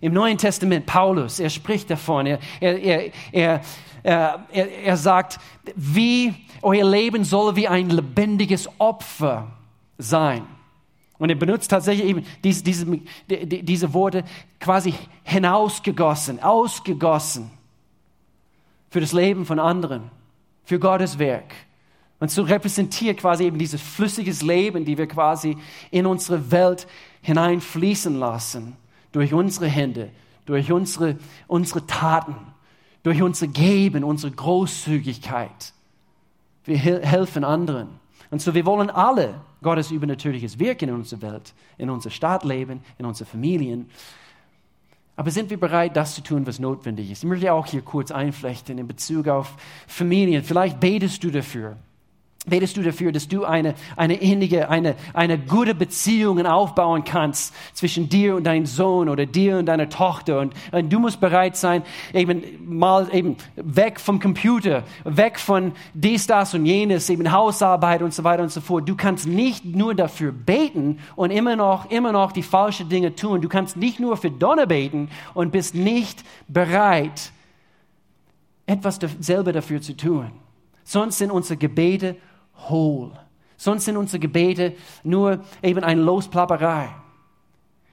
[0.00, 3.60] Im Neuen Testament, Paulus, er spricht davon, er, er, er,
[4.02, 5.38] er, er sagt,
[5.76, 9.48] wie euer Leben soll wie ein lebendiges Opfer
[9.98, 10.42] sein.
[11.18, 12.86] Und er benutzt tatsächlich eben diese, diese,
[13.28, 14.24] diese Worte
[14.58, 17.50] quasi hinausgegossen, ausgegossen
[18.88, 20.10] für das Leben von anderen,
[20.64, 21.54] für Gottes Werk.
[22.20, 25.58] Und so repräsentiert quasi eben dieses flüssiges Leben, die wir quasi
[25.90, 26.86] in unsere Welt
[27.22, 28.76] hineinfließen lassen,
[29.12, 30.10] durch unsere Hände,
[30.46, 32.36] durch unsere, unsere Taten,
[33.02, 35.72] durch unser Geben, unsere Großzügigkeit.
[36.64, 37.88] Wir helfen anderen.
[38.30, 43.06] Und so wir wollen alle Gottes übernatürliches Wirken in unserer Welt, in unser Stadtleben, in
[43.06, 43.90] unsere Familien.
[45.16, 47.24] Aber sind wir bereit, das zu tun, was notwendig ist?
[47.24, 49.54] Ich möchte auch hier kurz einflechten in Bezug auf
[49.86, 50.44] Familien.
[50.44, 51.76] Vielleicht betest du dafür,
[52.46, 58.08] Betest du dafür, dass du eine, eine innige, eine, eine gute Beziehung aufbauen kannst zwischen
[58.08, 60.40] dir und deinem Sohn oder dir und deiner Tochter.
[60.40, 61.82] Und, und, du musst bereit sein,
[62.14, 68.14] eben mal eben weg vom Computer, weg von dies, das und jenes, eben Hausarbeit und
[68.14, 68.88] so weiter und so fort.
[68.88, 73.42] Du kannst nicht nur dafür beten und immer noch, immer noch die falschen Dinge tun.
[73.42, 77.32] Du kannst nicht nur für Donner beten und bist nicht bereit,
[78.64, 80.30] etwas selber dafür zu tun.
[80.84, 82.16] Sonst sind unsere Gebete
[82.68, 83.12] hohl.
[83.56, 86.88] Sonst sind unsere Gebete nur eben eine Losplapperei.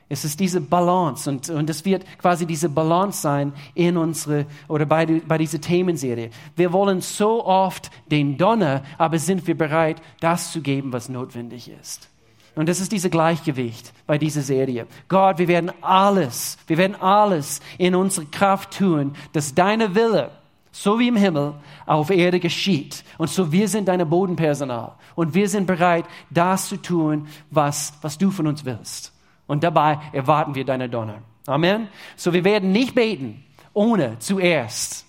[0.10, 4.86] Es ist diese Balance und, und es wird quasi diese Balance sein in unsere oder
[4.86, 6.30] bei, bei dieser Themenserie.
[6.56, 11.70] Wir wollen so oft den Donner, aber sind wir bereit, das zu geben, was notwendig
[11.70, 12.08] ist?
[12.56, 14.88] Und das ist dieses Gleichgewicht bei dieser Serie.
[15.10, 20.32] Gott, wir werden alles, wir werden alles in unserer Kraft tun, dass deine Wille
[20.78, 21.56] so wie im Himmel
[21.88, 23.04] auf Erde geschieht.
[23.18, 24.94] Und so wir sind deine Bodenpersonal.
[25.16, 29.12] Und wir sind bereit, das zu tun, was, was du von uns willst.
[29.48, 31.24] Und dabei erwarten wir deine Donner.
[31.48, 31.88] Amen.
[32.16, 35.06] So wir werden nicht beten, ohne zuerst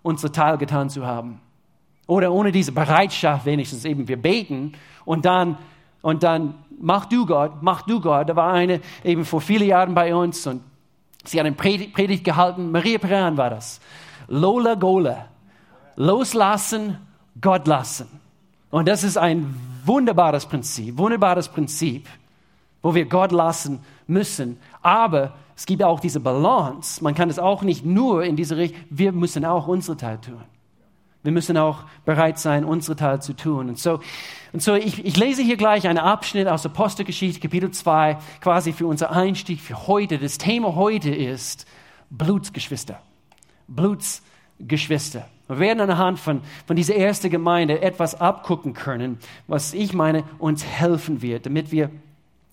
[0.00, 1.42] unsere Teil getan zu haben.
[2.06, 4.08] Oder ohne diese Bereitschaft wenigstens eben.
[4.08, 4.72] Wir beten
[5.04, 5.58] und dann,
[6.00, 8.30] und dann mach du Gott, mach du Gott.
[8.30, 10.62] Da war eine eben vor vielen Jahren bei uns und
[11.26, 12.70] sie hat eine Predigt gehalten.
[12.70, 13.78] Maria Peran war das.
[14.28, 15.26] Lola Gola.
[15.96, 16.98] Loslassen,
[17.40, 18.08] Gott lassen.
[18.70, 19.54] Und das ist ein
[19.84, 22.08] wunderbares Prinzip, wunderbares Prinzip,
[22.82, 24.58] wo wir Gott lassen müssen.
[24.82, 27.02] Aber es gibt auch diese Balance.
[27.02, 30.42] Man kann es auch nicht nur in diese Richtung, wir müssen auch unsere Teil tun.
[31.22, 33.68] Wir müssen auch bereit sein, unsere Teil zu tun.
[33.68, 34.00] Und so,
[34.54, 38.86] und so ich, ich lese hier gleich einen Abschnitt aus Apostelgeschichte, Kapitel 2, quasi für
[38.86, 40.18] unser Einstieg für heute.
[40.18, 41.66] Das Thema heute ist
[42.08, 43.02] Blutsgeschwister.
[43.70, 45.26] Blutsgeschwister.
[45.48, 50.64] Wir werden anhand von, von dieser ersten Gemeinde etwas abgucken können, was ich meine, uns
[50.64, 51.90] helfen wird, damit wir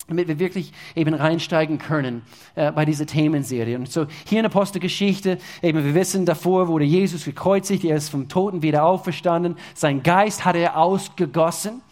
[0.08, 2.22] damit wir wirklich eben reinsteigen können
[2.54, 3.76] äh, bei dieser Themenserie.
[3.76, 8.08] Und so hier in der Apostelgeschichte, eben wir wissen, davor wurde Jesus gekreuzigt, er ist
[8.08, 11.82] vom Toten wieder auferstanden, sein Geist hat er ausgegossen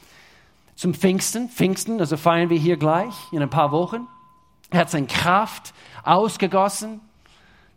[0.77, 4.07] zum Pfingsten, Pfingsten, also feiern wir hier gleich in ein paar Wochen.
[4.71, 7.01] Er hat seine Kraft ausgegossen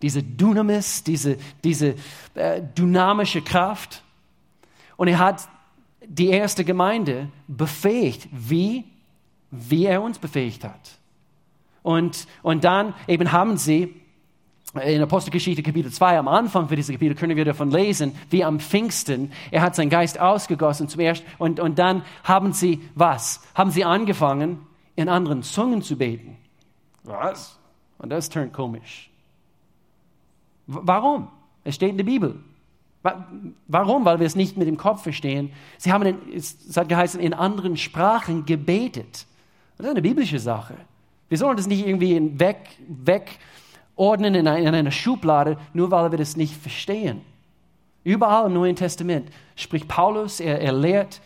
[0.01, 1.95] diese Dynamis, diese, diese
[2.35, 4.03] äh, dynamische Kraft.
[4.97, 5.47] Und er hat
[6.05, 8.85] die erste Gemeinde befähigt, wie,
[9.51, 10.97] wie er uns befähigt hat.
[11.83, 13.95] Und, und dann eben haben sie
[14.75, 18.59] in Apostelgeschichte Kapitel 2, am Anfang für diese Kapitel können wir davon lesen, wie am
[18.59, 23.41] Pfingsten, er hat seinen Geist ausgegossen zum ersten, und, und dann haben sie was?
[23.55, 24.59] Haben sie angefangen,
[24.95, 26.37] in anderen Zungen zu beten.
[27.03, 27.57] Was?
[27.97, 29.09] Und das turnt komisch.
[30.71, 31.27] Warum?
[31.63, 32.39] Es steht in der Bibel.
[33.67, 34.05] Warum?
[34.05, 35.51] Weil wir es nicht mit dem Kopf verstehen.
[35.77, 39.25] Sie haben, in, es hat geheißen, in anderen Sprachen gebetet.
[39.77, 40.75] Das ist eine biblische Sache.
[41.29, 46.17] Wir sollen das nicht irgendwie weg, wegordnen in einer, in einer Schublade, nur weil wir
[46.17, 47.21] das nicht verstehen.
[48.03, 51.21] Überall im Neuen Testament spricht Paulus, er, er lehrt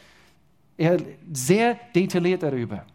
[0.77, 0.97] er
[1.31, 2.85] sehr detailliert darüber.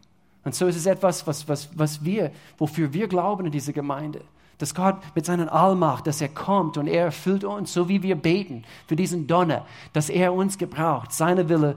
[0.45, 4.21] Und so ist es etwas, was, was, was wir, wofür wir glauben in dieser Gemeinde
[4.59, 8.17] dass Gott mit seiner Allmacht, dass er kommt und er erfüllt uns, so wie wir
[8.17, 11.77] beten für diesen Donner, dass er uns gebraucht, seine Wille,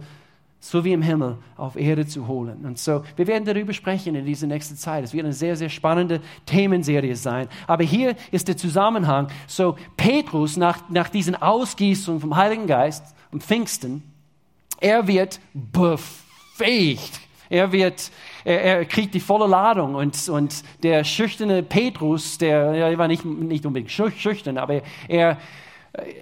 [0.60, 2.66] so wie im Himmel, auf Erde zu holen.
[2.66, 5.04] Und so, wir werden darüber sprechen in dieser nächsten Zeit.
[5.04, 7.48] Es wird eine sehr, sehr spannende Themenserie sein.
[7.66, 9.28] Aber hier ist der Zusammenhang.
[9.48, 14.04] So, Petrus, nach, nach diesen Ausgießungen vom Heiligen Geist am Pfingsten,
[14.80, 17.20] er wird befähigt.
[17.50, 18.12] Er wird
[18.44, 23.26] er, er kriegt die volle Ladung und, und der schüchterne Petrus, der ja, war nicht,
[23.26, 25.38] nicht unbedingt schüchtern, aber er,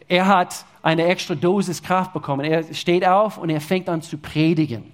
[0.07, 2.45] er hat eine extra Dosis Kraft bekommen.
[2.45, 4.91] Er steht auf und er fängt an zu predigen.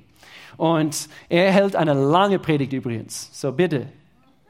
[0.57, 3.29] Und er hält eine lange Predigt übrigens.
[3.33, 3.87] So bitte.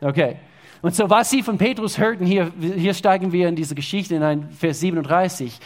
[0.01, 0.37] Okay.
[0.81, 4.23] Und so was sie von Petrus hörten, hier, hier steigen wir in diese Geschichte in
[4.23, 5.59] ein Vers 37.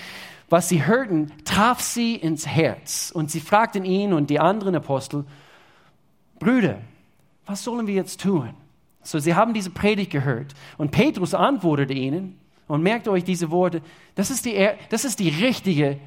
[0.49, 3.11] Was sie hörten, traf sie ins Herz.
[3.13, 5.25] Und sie fragten ihn und die anderen Apostel,
[6.39, 6.79] Brüder,
[7.49, 8.53] was sollen wir jetzt tun?
[9.01, 13.81] So, sie haben diese Predigt gehört und Petrus antwortete ihnen und merkt euch diese Worte,
[14.13, 15.99] das ist die, das ist die richtige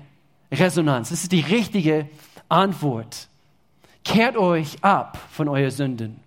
[0.52, 2.08] Resonanz, das ist die richtige
[2.48, 3.28] Antwort.
[4.04, 6.20] Kehrt euch ab von euren Sünden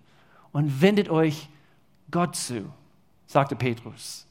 [0.52, 1.48] und wendet euch
[2.10, 2.66] Gott zu,
[3.26, 4.26] sagte Petrus.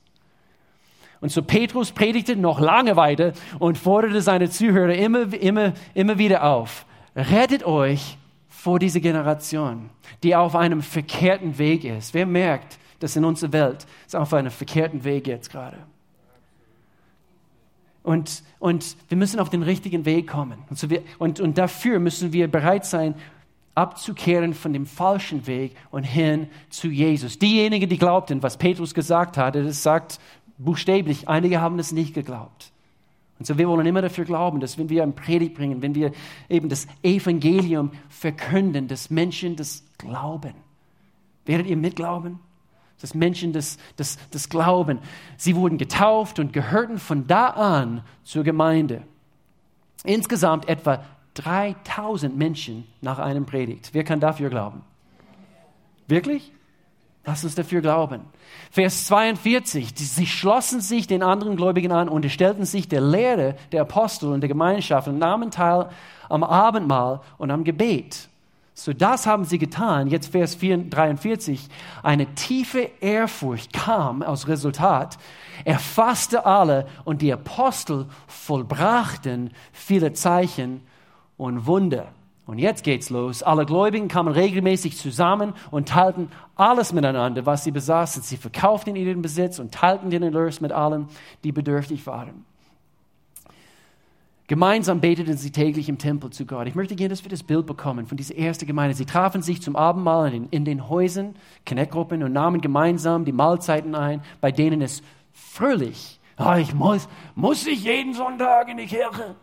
[1.20, 6.44] Und so Petrus predigte noch lange weiter und forderte seine Zuhörer immer, immer, immer wieder
[6.44, 6.86] auf.
[7.16, 8.20] Rettet euch
[8.66, 9.92] vor dieser Generation,
[10.24, 12.16] die auf einem verkehrten Weg ist.
[12.16, 15.78] Wer merkt, dass in unserer Welt es auf einem verkehrten Weg jetzt gerade?
[18.02, 20.64] Und, und wir müssen auf den richtigen Weg kommen.
[20.68, 23.14] Und, so wir, und, und dafür müssen wir bereit sein,
[23.76, 27.38] abzukehren von dem falschen Weg und hin zu Jesus.
[27.38, 30.20] Diejenigen, die glaubten, was Petrus gesagt hatte, das sagt
[30.58, 32.72] buchstäblich, einige haben es nicht geglaubt.
[33.38, 36.12] Und so wir wollen immer dafür glauben, dass wenn wir ein Predigt bringen, wenn wir
[36.50, 40.54] eben das Evangelium verkünden, dass Menschen das glauben.
[41.46, 42.40] Werdet ihr mitglauben?
[43.02, 45.00] Dass Menschen das, das, das glauben.
[45.38, 49.04] Sie wurden getauft und gehörten von da an zur Gemeinde.
[50.06, 53.90] Insgesamt etwa 3000 Menschen nach einem Predigt.
[53.92, 54.82] Wer kann dafür glauben?
[56.08, 56.52] Wirklich?
[57.26, 58.22] Lass uns dafür glauben.
[58.70, 59.94] Vers 42.
[59.96, 64.42] Sie schlossen sich den anderen Gläubigen an und stellten sich der Lehre der Apostel und
[64.42, 65.90] der Gemeinschaft und nahmen teil
[66.30, 68.30] am Abendmahl und am Gebet.
[68.78, 70.08] So das haben sie getan.
[70.08, 71.68] Jetzt Vers 43.
[72.04, 75.18] Eine tiefe Ehrfurcht kam als Resultat,
[75.64, 80.82] erfasste alle und die Apostel vollbrachten viele Zeichen
[81.38, 82.10] und Wunder.
[82.48, 83.42] Und jetzt geht's los.
[83.42, 88.22] Alle Gläubigen kamen regelmäßig zusammen und teilten alles miteinander, was sie besaßen.
[88.22, 91.08] Sie verkauften ihren Besitz und teilten den Erlös mit allen,
[91.44, 92.46] die bedürftig waren.
[94.48, 96.68] Gemeinsam beteten sie täglich im Tempel zu Gott.
[96.68, 98.96] Ich möchte gerne, dass wir das Bild bekommen von dieser ersten Gemeinde.
[98.96, 101.34] Sie trafen sich zum Abendmahl in den, in den Häusern,
[101.68, 105.02] Connect-Gruppen und nahmen gemeinsam die Mahlzeiten ein, bei denen es
[105.34, 109.36] fröhlich, oh, ich muss, muss ich jeden Sonntag in die Kirche?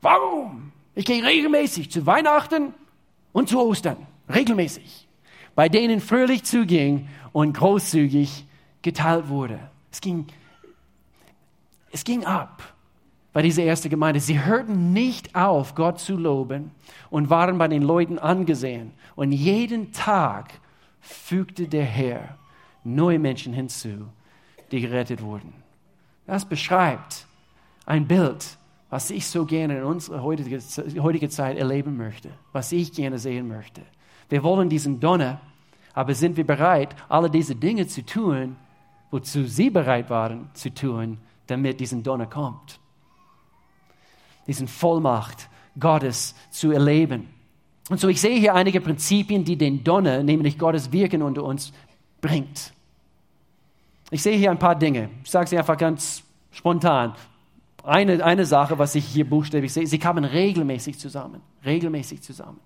[0.00, 0.73] Warum?
[0.94, 2.72] Ich gehe regelmäßig zu Weihnachten
[3.32, 3.96] und zu Ostern.
[4.32, 5.08] Regelmäßig.
[5.54, 8.46] Bei denen fröhlich zuging und großzügig
[8.82, 9.58] geteilt wurde.
[9.90, 10.26] Es ging,
[11.90, 12.74] es ging ab
[13.32, 14.20] bei dieser ersten Gemeinde.
[14.20, 16.70] Sie hörten nicht auf, Gott zu loben
[17.10, 18.92] und waren bei den Leuten angesehen.
[19.16, 20.60] Und jeden Tag
[21.00, 22.38] fügte der Herr
[22.84, 24.08] neue Menschen hinzu,
[24.70, 25.52] die gerettet wurden.
[26.26, 27.26] Das beschreibt
[27.86, 28.56] ein Bild
[28.94, 30.62] was ich so gerne in unserer heutigen
[31.02, 33.80] heutige Zeit erleben möchte, was ich gerne sehen möchte.
[34.28, 35.40] Wir wollen diesen Donner,
[35.94, 38.54] aber sind wir bereit, alle diese Dinge zu tun,
[39.10, 42.78] wozu sie bereit waren zu tun, damit diesen Donner kommt?
[44.46, 47.26] Diesen Vollmacht Gottes zu erleben.
[47.90, 51.72] Und so, ich sehe hier einige Prinzipien, die den Donner, nämlich Gottes Wirken unter uns,
[52.20, 52.72] bringt.
[54.12, 55.10] Ich sehe hier ein paar Dinge.
[55.24, 57.16] Ich sage sie einfach ganz spontan
[57.84, 62.60] eine, eine Sache, was ich hier buchstäblich sehe, sie kamen regelmäßig zusammen, regelmäßig zusammen.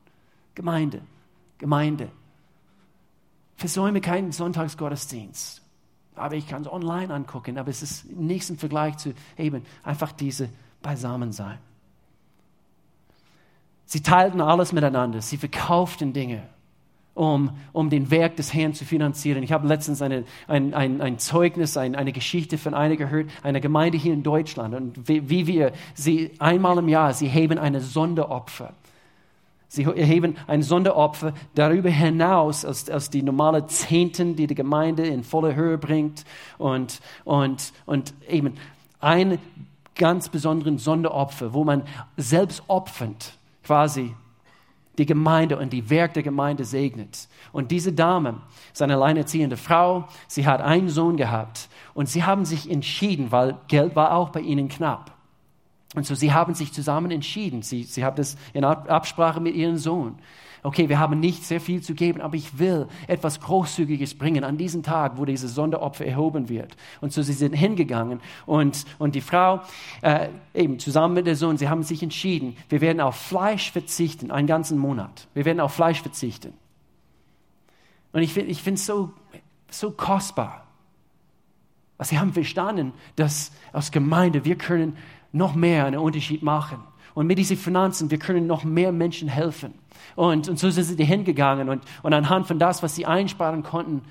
[0.54, 1.02] Gemeinde,
[1.58, 2.08] Gemeinde.
[3.56, 5.62] versäume keinen Sonntagsgottesdienst.
[6.14, 10.12] Aber ich kann es online angucken, aber es ist nichts im Vergleich zu eben einfach
[10.12, 10.48] diese
[10.82, 11.58] Beisammensein.
[13.84, 16.46] Sie teilten alles miteinander, sie verkauften Dinge,
[17.18, 19.42] um, um den Werk des Herrn zu finanzieren.
[19.42, 23.60] Ich habe letztens eine, ein, ein, ein Zeugnis, ein, eine Geschichte von einer gehört, einer
[23.60, 24.74] Gemeinde hier in Deutschland.
[24.74, 28.72] Und wie, wie wir, sie einmal im Jahr, sie heben eine Sonderopfer.
[29.66, 35.24] Sie erheben ein Sonderopfer darüber hinaus als, als die normale Zehnten, die die Gemeinde in
[35.24, 36.24] volle Höhe bringt.
[36.56, 38.54] Und, und, und eben
[39.00, 39.38] einen
[39.96, 41.82] ganz besonderen Sonderopfer, wo man
[42.16, 44.14] selbst opfernd quasi
[44.98, 47.28] die Gemeinde und die Werk der Gemeinde segnet.
[47.52, 50.08] Und diese Dame ist eine alleinerziehende Frau.
[50.26, 54.40] Sie hat einen Sohn gehabt und sie haben sich entschieden, weil Geld war auch bei
[54.40, 55.12] ihnen knapp.
[55.94, 57.62] Und so sie haben sich zusammen entschieden.
[57.62, 60.18] Sie, sie haben das in Absprache mit ihrem Sohn
[60.62, 64.56] okay, wir haben nicht sehr viel zu geben, aber ich will etwas Großzügiges bringen an
[64.56, 66.76] diesem Tag, wo dieses Sonderopfer erhoben wird.
[67.00, 69.60] Und so sie sind hingegangen und, und die Frau,
[70.02, 74.30] äh, eben zusammen mit der Sohn, sie haben sich entschieden, wir werden auf Fleisch verzichten,
[74.30, 75.28] einen ganzen Monat.
[75.34, 76.52] Wir werden auf Fleisch verzichten.
[78.12, 79.12] Und ich finde es so,
[79.70, 80.66] so kostbar.
[82.00, 84.96] Sie haben verstanden, dass aus Gemeinde wir können
[85.32, 86.78] noch mehr einen Unterschied machen.
[87.18, 89.74] Und mit diesen Finanzen, wir können noch mehr Menschen helfen.
[90.14, 94.02] Und, und so sind sie hingegangen und, und anhand von das, was sie einsparen konnten,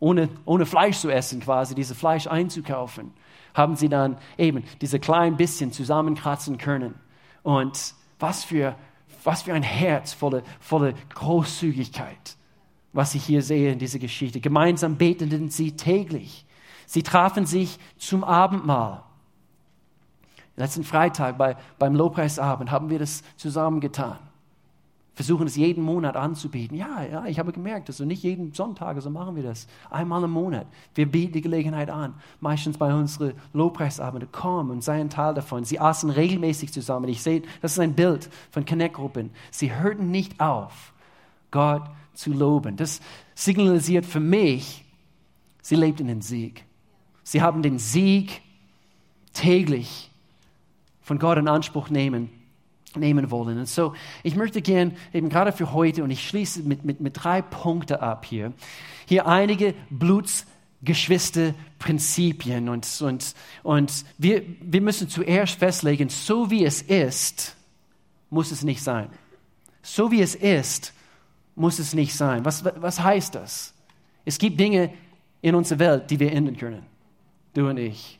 [0.00, 3.14] ohne, ohne Fleisch zu essen quasi, dieses Fleisch einzukaufen,
[3.54, 6.94] haben sie dann eben diese kleinen bisschen zusammenkratzen können.
[7.42, 8.74] Und was für,
[9.22, 12.36] was für ein Herz voller volle Großzügigkeit,
[12.92, 14.40] was ich hier sehe in dieser Geschichte.
[14.40, 16.44] Gemeinsam beteten sie täglich.
[16.84, 19.04] Sie trafen sich zum Abendmahl.
[20.56, 24.18] Letzten Freitag bei, beim Lobpreisabend haben wir das zusammen getan
[25.14, 26.76] versuchen es jeden Monat anzubieten.
[26.76, 29.68] Ja, ja, ich habe gemerkt, also nicht jeden Sonntag, so machen wir das.
[29.88, 30.66] Einmal im Monat.
[30.94, 32.14] Wir bieten die Gelegenheit an.
[32.40, 34.28] Meistens bei unseren Lobpreisabenden.
[34.32, 35.64] Komm und sei ein Teil davon.
[35.64, 37.08] Sie aßen regelmäßig zusammen.
[37.08, 39.30] Ich sehe, das ist ein Bild von Connect-Gruppen.
[39.52, 40.92] Sie hörten nicht auf,
[41.52, 42.76] Gott zu loben.
[42.76, 43.00] Das
[43.34, 44.84] signalisiert für mich,
[45.62, 46.64] sie lebten den Sieg.
[47.22, 48.42] Sie haben den Sieg
[49.32, 50.10] täglich
[51.04, 52.30] von Gott in Anspruch nehmen
[52.96, 53.58] nehmen wollen.
[53.58, 57.22] Und so, ich möchte gern eben gerade für heute, und ich schließe mit, mit, mit
[57.22, 58.52] drei Punkten ab hier,
[59.06, 62.68] hier einige Blutsgeschwisterprinzipien.
[62.68, 67.56] Und, und, und wir, wir müssen zuerst festlegen, so wie es ist,
[68.30, 69.10] muss es nicht sein.
[69.82, 70.94] So wie es ist,
[71.54, 72.44] muss es nicht sein.
[72.44, 73.74] Was, was heißt das?
[74.24, 74.92] Es gibt Dinge
[75.42, 76.86] in unserer Welt, die wir ändern können.
[77.52, 78.18] Du und ich.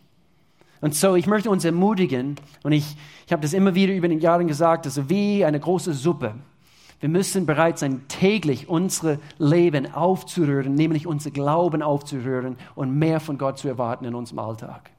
[0.85, 2.95] Und so, ich möchte uns ermutigen, und ich,
[3.25, 6.35] ich habe das immer wieder über den Jahren gesagt, also wie eine große Suppe.
[7.01, 13.39] Wir müssen bereit sein, täglich unsere Leben aufzurühren, nämlich unser Glauben aufzurühren und mehr von
[13.39, 14.91] Gott zu erwarten in unserem Alltag.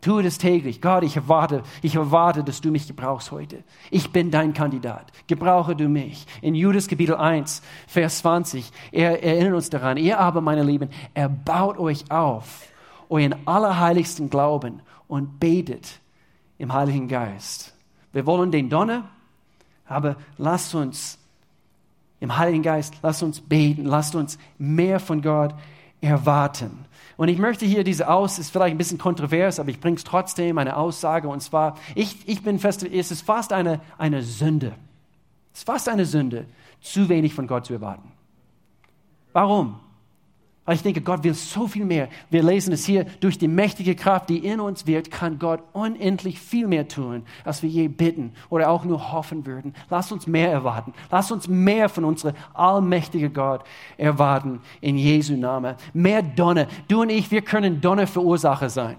[0.00, 0.80] Tue das täglich.
[0.80, 3.64] Gott, ich erwarte, ich erwarte, dass du mich gebrauchst heute.
[3.90, 5.10] Ich bin dein Kandidat.
[5.26, 6.24] Gebrauche du mich.
[6.40, 11.78] In Judas Kapitel 1, Vers 20, er erinnert uns daran, ihr aber, meine Lieben, erbaut
[11.78, 12.68] euch auf,
[13.08, 16.00] euren allerheiligsten Glauben und betet
[16.58, 17.74] im Heiligen Geist.
[18.12, 19.08] Wir wollen den Donner,
[19.86, 21.18] aber lasst uns
[22.20, 25.54] im Heiligen Geist, lasst uns beten, lasst uns mehr von Gott
[26.00, 26.86] erwarten.
[27.16, 30.04] Und ich möchte hier diese Aus, ist vielleicht ein bisschen kontrovers, aber ich bringe es
[30.04, 31.28] trotzdem, eine Aussage.
[31.28, 34.72] Und zwar, ich, ich bin fest, es ist fast eine, eine Sünde.
[35.52, 36.46] Es ist fast eine Sünde,
[36.80, 38.12] zu wenig von Gott zu erwarten.
[39.32, 39.80] Warum?
[40.66, 42.08] Aber ich denke, Gott will so viel mehr.
[42.28, 46.40] Wir lesen es hier, durch die mächtige Kraft, die in uns wirkt, kann Gott unendlich
[46.40, 49.74] viel mehr tun, als wir je bitten oder auch nur hoffen würden.
[49.90, 50.92] Lass uns mehr erwarten.
[51.08, 53.62] Lass uns mehr von unserem allmächtigen Gott
[53.96, 55.76] erwarten in Jesu Namen.
[55.94, 56.66] Mehr Donner.
[56.88, 58.96] Du und ich, wir können Donnerverursacher sein.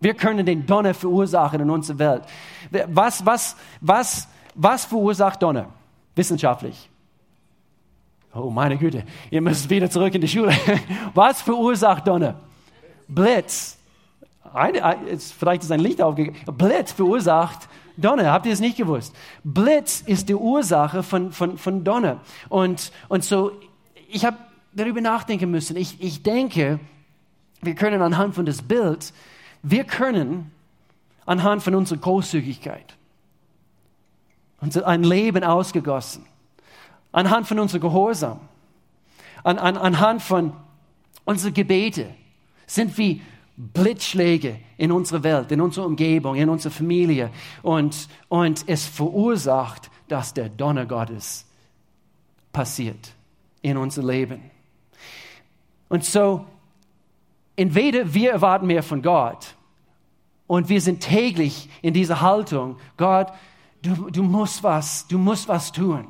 [0.00, 2.22] Wir können den Donner verursachen in unserer Welt.
[2.86, 5.66] Was, was, was, was verursacht Donner?
[6.14, 6.87] Wissenschaftlich.
[8.38, 10.52] Oh, meine Güte, ihr müsst wieder zurück in die Schule.
[11.14, 12.40] Was verursacht Donner?
[13.08, 13.78] Blitz.
[14.54, 14.96] Eine,
[15.38, 16.38] vielleicht ist ein Licht aufgegangen.
[16.56, 18.32] Blitz verursacht Donner.
[18.32, 19.14] Habt ihr es nicht gewusst?
[19.42, 22.20] Blitz ist die Ursache von, von, von Donner.
[22.48, 23.52] Und, und so,
[24.08, 24.36] ich habe
[24.72, 25.76] darüber nachdenken müssen.
[25.76, 26.78] Ich, ich denke,
[27.60, 29.12] wir können anhand von das Bild,
[29.62, 30.52] wir können
[31.26, 32.96] anhand von unserer Großzügigkeit,
[34.60, 36.24] unser, ein Leben ausgegossen,
[37.12, 38.40] anhand von unserem Gehorsam,
[39.44, 40.52] an, an, anhand von
[41.24, 42.14] unseren Gebete,
[42.66, 43.22] sind wie
[43.56, 47.30] Blitzschläge in unserer Welt, in unserer Umgebung, in unserer Familie.
[47.62, 51.44] Und, und es verursacht, dass der Donner Gottes
[52.52, 53.14] passiert
[53.62, 54.50] in unser Leben.
[55.88, 56.46] Und so,
[57.56, 59.56] entweder wir erwarten mehr von Gott
[60.46, 63.32] und wir sind täglich in dieser Haltung, Gott,
[63.82, 66.06] du, du musst was, du musst was tun.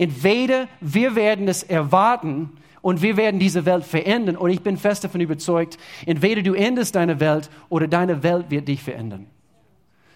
[0.00, 2.48] Entweder wir werden es erwarten
[2.80, 5.76] und wir werden diese Welt verändern und ich bin fest davon überzeugt,
[6.06, 9.26] entweder du änderst deine Welt oder deine Welt wird dich verändern.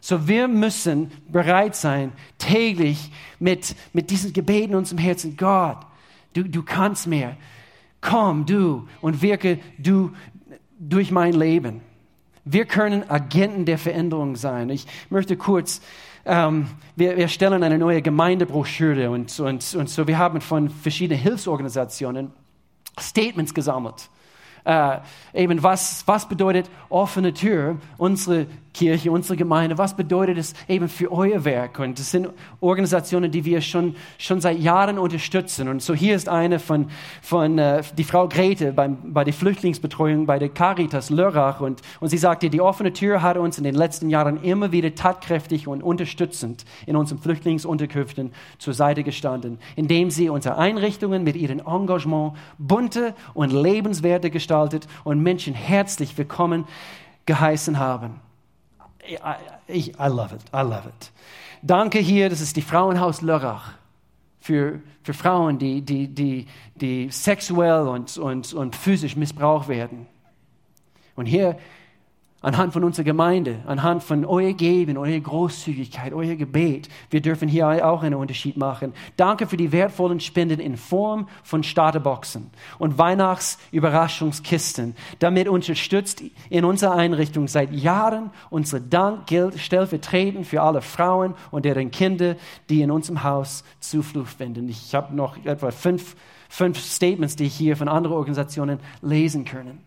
[0.01, 5.81] So wir müssen bereit sein, täglich mit, mit diesen Gebeten in unserem Herzen, Gott,
[6.33, 7.37] du, du kannst mehr.
[8.01, 10.13] Komm, du, und wirke du
[10.79, 11.83] durch mein Leben.
[12.47, 14.71] Wir können Agenten der Veränderung sein.
[14.71, 15.83] Ich möchte kurz,
[16.25, 16.67] ähm,
[16.97, 22.33] wir, wir stellen eine neue Gemeindebroschüre und, und, und so, wir haben von verschiedenen Hilfsorganisationen
[22.99, 24.09] Statements gesammelt.
[24.65, 24.99] Äh,
[25.35, 31.11] eben was, was bedeutet offene Tür, unsere Kirche, unsere Gemeinde, was bedeutet es eben für
[31.11, 31.79] euer Werk?
[31.79, 32.29] Und das sind
[32.61, 35.69] Organisationen, die wir schon, schon seit Jahren unterstützen.
[35.69, 36.89] Und so hier ist eine von,
[37.23, 41.61] von äh, die Frau Grete beim, bei der Flüchtlingsbetreuung bei der Caritas Lörrach.
[41.61, 44.95] Und, und sie sagte, die offene Tür hat uns in den letzten Jahren immer wieder
[44.95, 51.61] tatkräftig und unterstützend in unseren Flüchtlingsunterkünften zur Seite gestanden, indem sie unsere Einrichtungen mit ihrem
[51.61, 56.65] Engagement bunte und lebenswerte gestaltet und Menschen herzlich willkommen
[57.27, 58.21] geheißen haben.
[59.67, 61.13] Ich, I love it, I love it.
[61.63, 63.73] Danke hier, das ist die Frauenhaus Lörrach
[64.41, 70.07] für, für Frauen, die, die, die, die sexuell und, und, und physisch missbraucht werden.
[71.17, 71.59] Und hier
[72.45, 76.91] anhand von unserer Gemeinde, anhand von euer Geben, eure Großzügigkeit, euer Gebet.
[77.09, 78.93] Wir dürfen hier auch einen Unterschied machen.
[79.17, 84.95] Danke für die wertvollen Spenden in Form von Starterboxen und Weihnachtsüberraschungskisten.
[85.21, 91.65] Damit unterstützt in unserer Einrichtung seit Jahren unser Dank gilt stellvertretend für alle Frauen und
[91.65, 92.37] deren Kinder,
[92.69, 94.69] die in unserem Haus Zuflucht finden.
[94.69, 96.15] Ich habe noch etwa fünf,
[96.51, 99.79] fünf Statements, die ich hier von anderen Organisationen lesen können.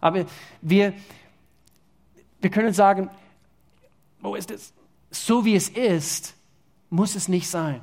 [0.00, 0.24] Aber
[0.62, 0.94] wir,
[2.42, 3.08] wir können sagen,
[4.20, 4.72] wo ist es?
[5.10, 6.34] So wie es ist,
[6.90, 7.80] muss es nicht sein.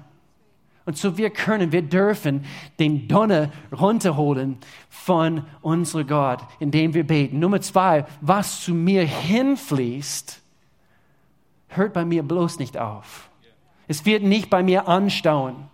[0.86, 2.46] Und so wir können, wir dürfen
[2.80, 4.58] den Donner runterholen
[4.90, 7.40] von unserem Gott, indem wir beten.
[7.40, 10.42] Nummer zwei, was zu mir hinfließt,
[11.68, 13.30] hört bei mir bloß nicht auf.
[13.88, 15.68] Es wird nicht bei mir anstauen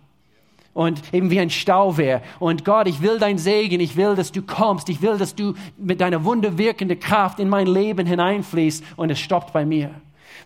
[0.76, 2.22] und eben wie ein Stauwehr.
[2.38, 5.54] Und Gott, ich will dein Segen, ich will, dass du kommst, ich will, dass du
[5.78, 9.90] mit deiner wunderwirkende Kraft in mein Leben hineinfließt und es stoppt bei mir.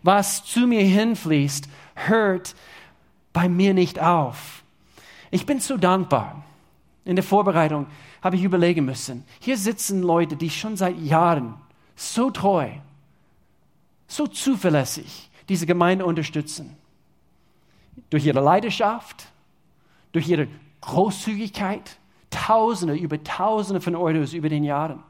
[0.05, 2.55] Was zu mir hinfließt, hört
[3.33, 4.63] bei mir nicht auf.
[5.33, 6.45] Ich bin so dankbar.
[7.05, 7.89] In der Vorbereitung
[8.23, 9.25] habe ich überlegen müssen.
[9.41, 11.55] Hier sitzen Leute, die schon seit Jahren
[11.97, 12.69] so treu,
[14.07, 16.77] so zuverlässig diese Gemeinde unterstützen.
[18.11, 19.30] Durch ihre Leidenschaft,
[20.13, 20.49] durch ihre
[20.81, 21.99] Großzügigkeit
[22.31, 25.03] Tausende, über Tausende von Euros über den Jahren.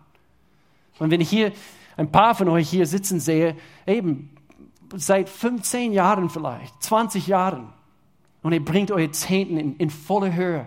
[0.98, 1.52] Und wenn ich hier
[1.96, 4.30] ein paar von euch hier sitzen sehe, eben
[4.96, 7.68] seit 15 Jahren vielleicht, 20 Jahren,
[8.42, 10.66] und ihr bringt eure Zehnten in, in volle Höhe.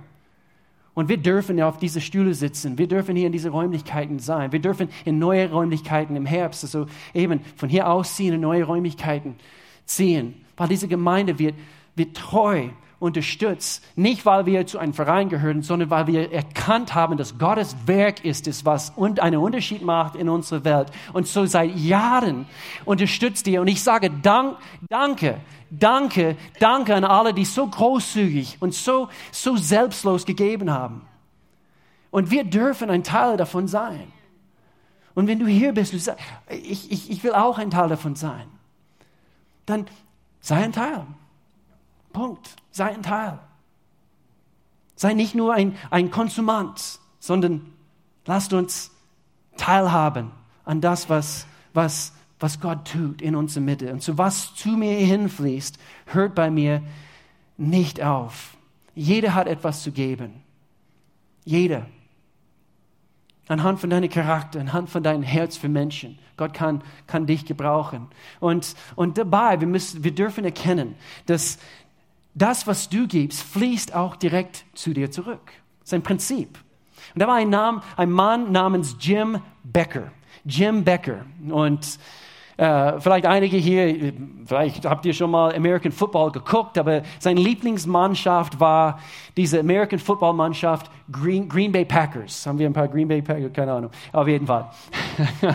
[0.93, 2.77] Und wir dürfen ja auf diese Stühle sitzen.
[2.77, 4.51] Wir dürfen hier in diese Räumlichkeiten sein.
[4.51, 9.35] Wir dürfen in neue Räumlichkeiten im Herbst, also eben von hier ausziehen in neue Räumlichkeiten
[9.85, 10.45] ziehen.
[10.55, 11.55] Weil diese Gemeinde wird,
[11.95, 12.69] wird treu
[13.03, 17.75] unterstützt, nicht weil wir zu einem Verein gehören, sondern weil wir erkannt haben, dass Gottes
[17.85, 20.87] Werk ist es, was einen Unterschied macht in unserer Welt.
[21.11, 22.45] Und so seit Jahren
[22.85, 23.59] unterstützt ihr.
[23.59, 24.57] Und ich sage Dank,
[24.89, 31.01] danke, danke, danke an alle, die so großzügig und so, so selbstlos gegeben haben.
[32.09, 34.13] Und wir dürfen ein Teil davon sein.
[35.13, 38.15] Und wenn du hier bist, du sagst, ich, ich, ich will auch ein Teil davon
[38.15, 38.47] sein,
[39.65, 39.87] dann
[40.39, 41.05] sei ein Teil.
[42.13, 42.55] Punkt.
[42.73, 43.39] Sei ein Teil.
[44.95, 47.71] Sei nicht nur ein, ein Konsument, sondern
[48.25, 48.91] lasst uns
[49.57, 50.31] teilhaben
[50.65, 53.93] an das, was, was, was Gott tut in unserer Mitte.
[53.93, 56.81] Und so was zu mir hinfließt, hört bei mir
[57.57, 58.57] nicht auf.
[58.95, 60.41] Jeder hat etwas zu geben.
[61.45, 61.85] Jeder.
[63.47, 66.17] Anhand von deinem Charakter, anhand von deinem Herz für Menschen.
[66.37, 68.07] Gott kann, kann dich gebrauchen.
[68.39, 70.95] Und, und dabei, wir, müssen, wir dürfen erkennen,
[71.25, 71.59] dass,
[72.35, 75.51] das, was du gibst, fließt auch direkt zu dir zurück.
[75.79, 76.59] Das ist ein Prinzip.
[77.13, 80.11] Und da war ein, Name, ein Mann namens Jim Becker.
[80.45, 81.25] Jim Becker.
[81.49, 81.99] Und
[82.57, 84.13] äh, vielleicht einige hier,
[84.45, 88.99] vielleicht habt ihr schon mal American Football geguckt, aber seine Lieblingsmannschaft war
[89.35, 92.45] diese American Football Mannschaft Green, Green Bay Packers.
[92.45, 93.51] Haben wir ein paar Green Bay Packers?
[93.53, 93.91] Keine Ahnung.
[94.11, 94.69] Auf jeden Fall.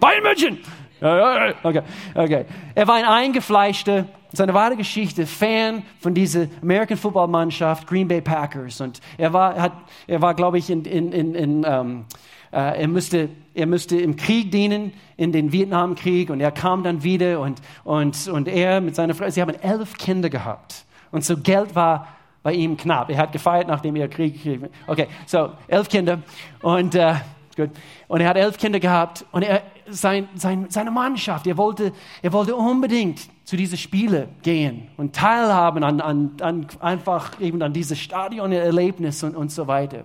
[0.00, 0.58] Bayern München!
[1.00, 1.82] Okay,
[2.14, 2.44] okay.
[2.74, 8.20] Er war ein eingefleischter, seine wahre Geschichte, Fan von dieser American Football Mannschaft, Green Bay
[8.20, 8.80] Packers.
[8.80, 9.72] Und er war, hat,
[10.06, 12.04] er war glaube ich, in, in, in, in ähm,
[12.52, 16.30] äh, er, müsste, er müsste im Krieg dienen, in den Vietnamkrieg.
[16.30, 19.98] Und er kam dann wieder und, und, und er mit seiner Frau, sie haben elf
[19.98, 20.84] Kinder gehabt.
[21.10, 22.08] Und so Geld war
[22.42, 23.10] bei ihm knapp.
[23.10, 24.40] Er hat gefeiert, nachdem er Krieg.
[24.86, 26.20] Okay, so elf Kinder.
[26.62, 27.14] Und, äh,
[27.56, 27.70] gut.
[28.08, 29.24] und er hat elf Kinder gehabt.
[29.32, 34.88] Und er, sein, sein, seine Mannschaft, er wollte, er wollte unbedingt zu diesen Spielen gehen
[34.96, 40.04] und teilhaben an, an, an einfach eben an dieses Stadionerlebnis und, und so weiter.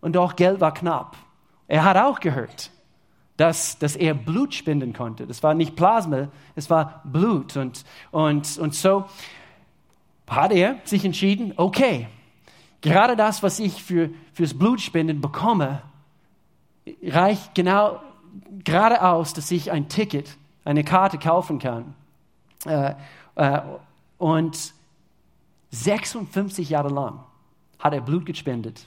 [0.00, 1.16] Und doch Geld war knapp.
[1.68, 2.70] Er hat auch gehört,
[3.36, 5.26] dass, dass er Blut spenden konnte.
[5.26, 7.56] Das war nicht Plasma, es war Blut.
[7.56, 9.04] Und, und, und so
[10.28, 12.08] hat er sich entschieden, okay,
[12.80, 15.82] gerade das, was ich für, fürs Blutspenden bekomme,
[17.02, 18.00] reicht genau
[18.64, 21.94] geradeaus, dass ich ein Ticket, eine Karte kaufen kann.
[22.66, 22.94] Äh,
[23.36, 23.60] äh,
[24.18, 24.74] und
[25.70, 27.20] 56 Jahre lang
[27.78, 28.86] hat er Blut gespendet,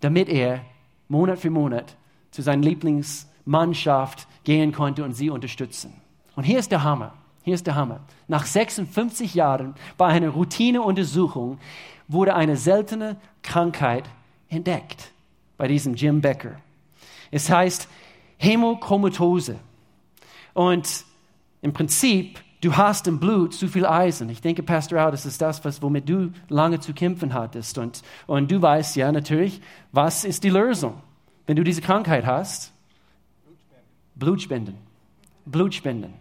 [0.00, 0.64] damit er
[1.08, 1.96] Monat für Monat
[2.30, 5.94] zu seiner Lieblingsmannschaft gehen konnte und sie unterstützen.
[6.36, 7.14] Und hier ist der Hammer.
[7.42, 8.00] Hier ist der Hammer.
[8.26, 11.58] Nach 56 Jahren bei einer Routineuntersuchung
[12.08, 14.04] wurde eine seltene Krankheit
[14.48, 15.12] entdeckt
[15.56, 16.56] bei diesem Jim Becker.
[17.34, 17.88] Es heißt
[18.38, 19.58] Hämochromatose.
[20.52, 21.04] Und
[21.62, 24.28] im Prinzip, du hast im Blut zu viel Eisen.
[24.28, 27.76] Ich denke, Pastor Al, das ist das, was, womit du lange zu kämpfen hattest.
[27.76, 29.60] Und, und du weißt ja natürlich,
[29.90, 30.94] was ist die Lösung,
[31.48, 32.72] wenn du diese Krankheit hast?
[34.14, 34.76] Blutspenden.
[35.44, 36.14] Blutspenden.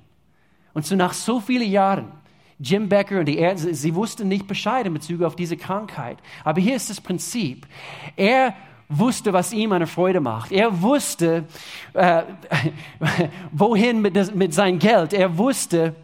[0.73, 2.11] Und so nach so vielen Jahren,
[2.57, 6.17] Jim Becker und die Ärzte, sie wussten nicht Bescheid in Bezug auf diese Krankheit.
[6.43, 7.67] Aber hier ist das Prinzip.
[8.15, 8.55] Er
[8.97, 10.51] wusste, was ihm eine Freude macht.
[10.51, 11.45] Er wusste,
[11.93, 12.23] äh,
[13.51, 15.13] wohin mit, mit sein Geld.
[15.13, 15.95] Er wusste,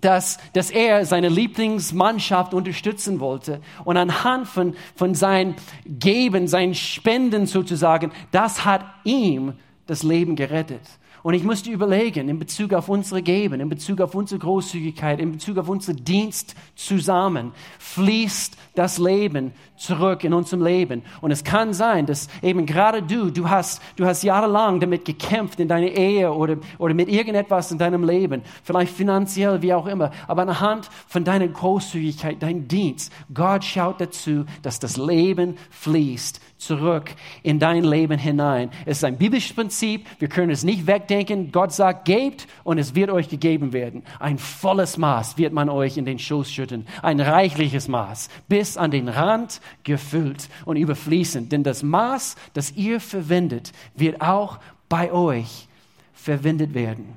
[0.00, 3.60] dass, dass er seine Lieblingsmannschaft unterstützen wollte.
[3.84, 5.54] Und anhand von, von sein
[5.86, 9.54] Geben, sein Spenden sozusagen, das hat ihm
[9.86, 10.82] das Leben gerettet.
[11.24, 15.32] Und ich musste überlegen, in Bezug auf unsere Geben, in Bezug auf unsere Großzügigkeit, in
[15.32, 21.02] Bezug auf unseren Dienst zusammen, fließt das Leben zurück in unserem Leben.
[21.22, 25.60] Und es kann sein, dass eben gerade du, du hast, du hast jahrelang damit gekämpft
[25.60, 30.10] in deiner Ehe oder, oder mit irgendetwas in deinem Leben, vielleicht finanziell, wie auch immer,
[30.28, 37.10] aber anhand von deiner Großzügigkeit, dein Dienst, Gott schaut dazu, dass das Leben fließt zurück
[37.42, 38.70] in dein Leben hinein.
[38.84, 40.06] Es ist ein biblisches Prinzip.
[40.18, 41.13] Wir können es nicht wegdenken.
[41.52, 44.02] Gott sagt, gebt und es wird euch gegeben werden.
[44.18, 46.86] Ein volles Maß wird man euch in den Schoß schütten.
[47.02, 48.28] Ein reichliches Maß.
[48.48, 51.52] Bis an den Rand gefüllt und überfließend.
[51.52, 54.58] Denn das Maß, das ihr verwendet, wird auch
[54.88, 55.68] bei euch
[56.12, 57.14] verwendet werden.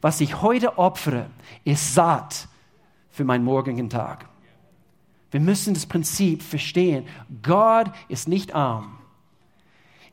[0.00, 1.26] Was ich heute opfere,
[1.64, 2.48] ist satt
[3.10, 4.26] für meinen morgigen Tag.
[5.30, 7.06] Wir müssen das Prinzip verstehen.
[7.42, 8.95] Gott ist nicht arm.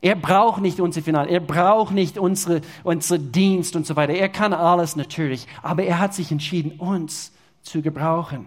[0.04, 4.12] Er braucht nicht unsere Finanzen, er braucht nicht unsere, unsere Dienst und so weiter.
[4.12, 7.32] Er kann alles natürlich, aber er hat sich entschieden, uns
[7.62, 8.44] zu gebrauchen.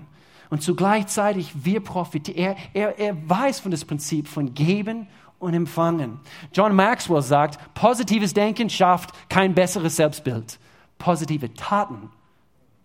[0.51, 2.37] Und zu gleichzeitig wir profitieren.
[2.75, 5.07] Er, er, er weiß von das Prinzip von geben
[5.39, 6.19] und empfangen.
[6.53, 10.59] John Maxwell sagt, positives Denken schafft kein besseres Selbstbild.
[10.99, 12.11] Positive Taten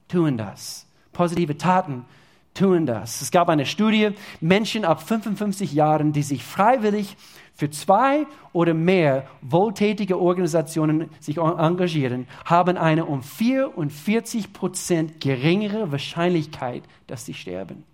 [0.09, 0.87] tun das.
[1.13, 2.07] Positive Taten
[2.55, 3.21] tun das.
[3.21, 7.19] Es gab eine Studie, Menschen ab 55 Jahren, die sich freiwillig
[7.55, 16.83] für zwei oder mehr wohltätige Organisationen sich engagieren, haben eine um 44 Prozent geringere Wahrscheinlichkeit,
[17.07, 17.85] dass sie sterben.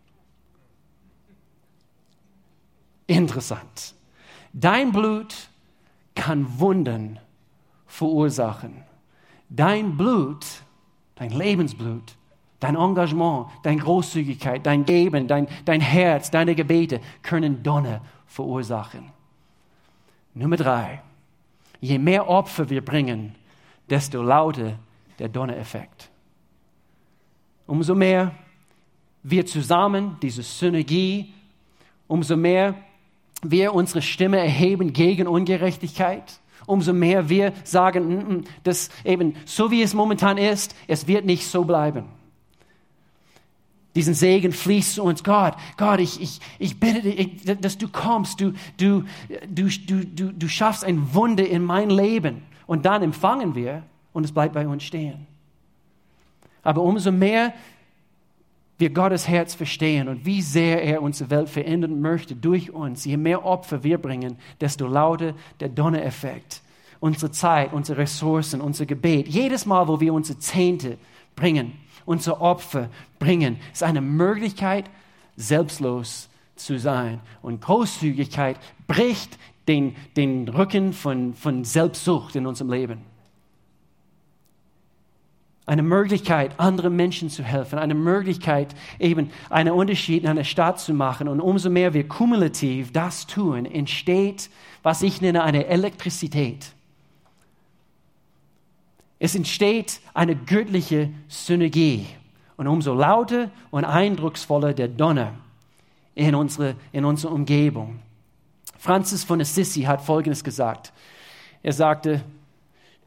[3.07, 3.95] Interessant.
[4.53, 5.35] Dein Blut
[6.15, 7.19] kann Wunden
[7.87, 8.85] verursachen.
[9.49, 10.45] Dein Blut,
[11.15, 12.17] dein Lebensblut,
[12.61, 19.18] dein Engagement, deine Großzügigkeit, dein Geben, dein, dein Herz, deine Gebete können Donner verursachen.
[20.39, 21.03] Nummer drei.
[21.81, 23.35] Je mehr Opfer wir bringen,
[23.91, 24.79] desto lauter
[25.19, 26.11] der Donnereffekt.
[27.67, 28.33] Umso mehr
[29.23, 31.33] wir zusammen diese Synergie,
[32.07, 32.75] umso mehr
[33.43, 39.71] wir unsere Stimme erheben gegen Ungerechtigkeit, umso mehr wir sagen, mm, mm, dass eben so
[39.71, 42.05] wie es momentan ist, es wird nicht so bleiben
[43.95, 45.25] diesen Segen fließt zu uns.
[45.25, 49.05] Gott, Gott, ich, ich, ich bitte dich, dass du kommst, du, du,
[49.49, 52.43] du, du, du, du schaffst ein Wunder in mein Leben.
[52.67, 53.83] Und dann empfangen wir
[54.13, 55.27] und es bleibt bei uns stehen.
[56.63, 57.55] Aber umso mehr
[58.77, 63.17] wir Gottes Herz verstehen und wie sehr er unsere Welt verändern möchte durch uns, je
[63.17, 66.63] mehr Opfer wir bringen, desto lauter der Donnereffekt.
[67.01, 70.99] unsere Zeit, unsere Ressourcen, unser Gebet, jedes Mal, wo wir unsere Zehnte
[71.37, 71.73] bringen,
[72.09, 72.89] unser Opfer
[73.19, 74.87] bringen, ist eine Möglichkeit,
[75.37, 77.21] selbstlos zu sein.
[77.43, 79.39] Und Großzügigkeit bricht
[79.69, 83.03] den, den Rücken von, von Selbstsucht in unserem Leben.
[85.67, 90.95] Eine Möglichkeit, anderen Menschen zu helfen, eine Möglichkeit, eben einen Unterschied in einer Stadt zu
[90.95, 91.29] machen.
[91.29, 94.49] Und umso mehr wir kumulativ das tun, entsteht,
[94.83, 96.73] was ich nenne, eine Elektrizität.
[99.19, 102.07] Es entsteht eine göttliche Synergie.
[102.57, 105.35] Und umso lauter und eindrucksvoller der Donner
[106.15, 108.01] in unsere, in unsere Umgebung.
[108.79, 110.93] Francis von Assisi hat Folgendes gesagt.
[111.63, 112.25] Er sagte,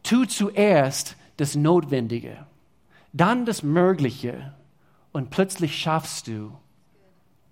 [0.04, 2.46] tu zuerst das Notwendige,
[3.14, 4.54] dann das Mögliche
[5.12, 6.58] und plötzlich schaffst du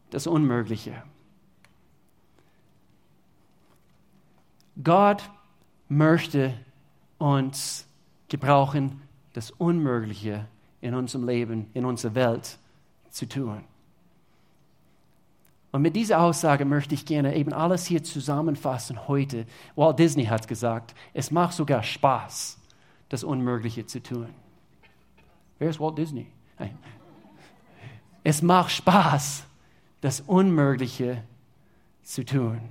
[0.10, 1.04] das Unmögliche.
[4.82, 5.30] Gott
[5.90, 6.54] möchte
[7.18, 7.89] uns
[8.30, 9.02] gebrauchen,
[9.34, 10.48] das Unmögliche
[10.82, 12.58] in unserem Leben, in unserer Welt
[13.10, 13.64] zu tun.
[15.72, 19.46] Und mit dieser Aussage möchte ich gerne eben alles hier zusammenfassen heute.
[19.76, 22.58] Walt Disney hat gesagt, es macht sogar Spaß,
[23.10, 24.30] das Unmögliche zu tun.
[25.60, 26.28] Wer ist Walt Disney?
[26.58, 26.78] Nein.
[28.24, 29.44] Es macht Spaß,
[30.02, 31.24] das Unmögliche
[32.02, 32.62] zu tun.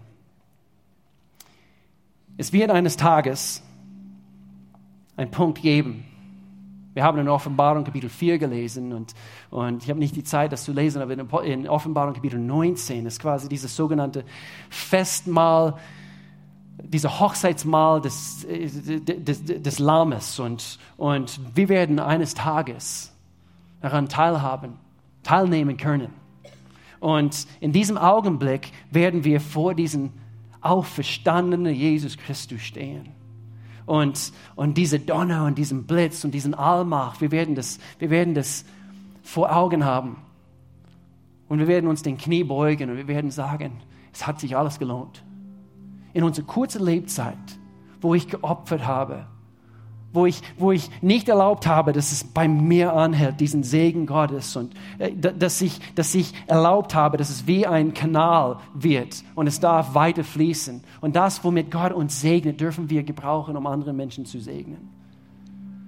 [2.36, 3.62] Es wird eines Tages
[5.18, 6.04] einen Punkt geben,
[6.94, 9.14] wir haben in Offenbarung Kapitel 4 gelesen und,
[9.50, 13.20] und ich habe nicht die Zeit, das zu lesen, aber in Offenbarung Kapitel 19 ist
[13.20, 14.24] quasi dieses sogenannte
[14.70, 15.76] Festmahl,
[16.82, 20.40] dieser Hochzeitsmahl des, des, des Lammes.
[20.40, 23.12] Und, und wir werden eines Tages
[23.80, 24.74] daran teilhaben,
[25.22, 26.12] teilnehmen können.
[26.98, 30.10] Und in diesem Augenblick werden wir vor diesem
[30.62, 33.17] auferstandenen Jesus Christus stehen
[33.88, 38.34] und, und diese Donner und diesen Blitz und diesen Allmacht, wir werden, das, wir werden
[38.34, 38.66] das
[39.22, 40.18] vor Augen haben.
[41.48, 43.80] Und wir werden uns den Knie beugen und wir werden sagen,
[44.12, 45.24] es hat sich alles gelohnt.
[46.12, 47.38] In unserer kurzen Lebzeit,
[48.02, 49.26] wo ich geopfert habe,
[50.12, 54.56] wo ich, wo ich nicht erlaubt habe, dass es bei mir anhält, diesen Segen Gottes
[54.56, 59.46] und äh, dass, ich, dass ich erlaubt habe, dass es wie ein Kanal wird und
[59.46, 60.82] es darf weiter fließen.
[61.00, 64.88] Und das, womit Gott uns segnet, dürfen wir gebrauchen, um andere Menschen zu segnen.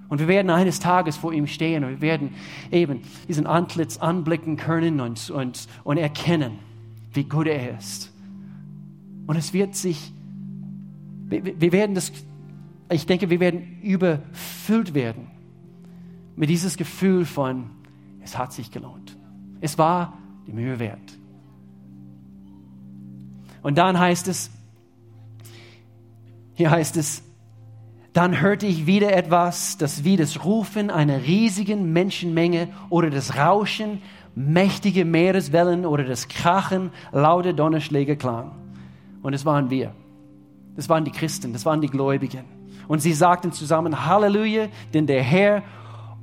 [0.07, 2.33] Und wir werden eines Tages vor ihm stehen und wir werden
[2.69, 6.59] eben diesen Antlitz anblicken können und, und, und erkennen,
[7.13, 8.11] wie gut er ist.
[9.25, 10.11] Und es wird sich,
[11.29, 12.11] wir werden das
[12.91, 15.27] ich denke, wir werden überfüllt werden
[16.35, 17.69] mit dieses Gefühl von,
[18.23, 19.17] es hat sich gelohnt.
[19.61, 20.17] Es war
[20.47, 20.99] die Mühe wert.
[23.61, 24.49] Und dann heißt es,
[26.53, 27.23] hier heißt es,
[28.13, 34.01] dann hörte ich wieder etwas, das wie das Rufen einer riesigen Menschenmenge oder das Rauschen
[34.35, 38.51] mächtiger Meereswellen oder das Krachen lauter Donnerschläge klang.
[39.21, 39.93] Und es waren wir.
[40.75, 42.60] Das waren die Christen, das waren die Gläubigen.
[42.91, 45.63] Und sie sagten zusammen, Halleluja, denn der Herr,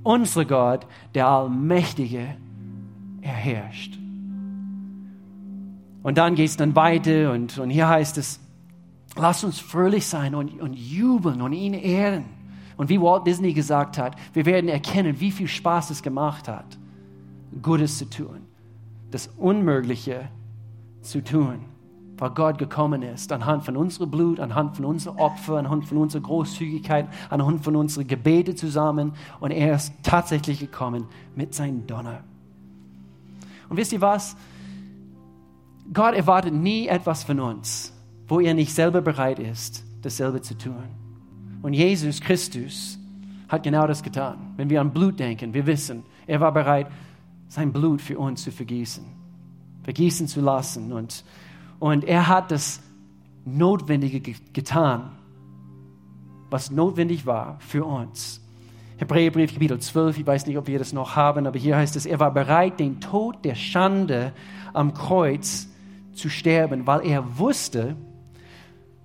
[0.03, 2.37] unser Gott, der Allmächtige,
[3.23, 3.99] er herrscht.
[6.03, 8.39] Und dann geht es dann weiter und, und hier heißt es,
[9.17, 12.27] lass uns fröhlich sein und, und jubeln und ihn ehren.
[12.77, 16.77] Und wie Walt Disney gesagt hat, wir werden erkennen, wie viel Spaß es gemacht hat,
[17.63, 18.41] Gutes zu tun,
[19.11, 20.29] das Unmögliche
[21.01, 21.65] zu tun
[22.19, 26.23] weil Gott gekommen ist, anhand von unserem Blut, anhand von unserem Opfer, anhand von unserer
[26.23, 29.13] Großzügigkeit, anhand von unseren Gebete zusammen.
[29.41, 31.07] Und er ist tatsächlich gekommen
[31.37, 32.25] mit seinem Donner.
[33.69, 34.37] Und wisst ihr was?
[35.93, 37.95] Gott erwartet nie etwas von uns,
[38.27, 40.85] wo er nicht selber bereit ist, dasselbe zu tun.
[41.63, 42.99] Und Jesus Christus
[43.49, 44.55] hat genau das getan.
[44.57, 46.89] Wenn wir an Blut denken, wir wissen, er war bereit,
[47.49, 49.05] sein Blut für uns zu vergießen,
[49.83, 50.93] vergießen zu lassen.
[50.93, 51.25] Und
[51.79, 52.81] und er hat das
[53.45, 54.21] Notwendige
[54.53, 55.11] getan,
[56.51, 58.45] was notwendig war für uns.
[58.99, 62.05] Hebräerbrief Kapitel 12, ich weiß nicht, ob wir das noch haben, aber hier heißt es,
[62.05, 64.33] er war bereit, den Tod der Schande
[64.75, 65.69] am Kreuz
[66.13, 67.97] zu sterben, weil er wusste,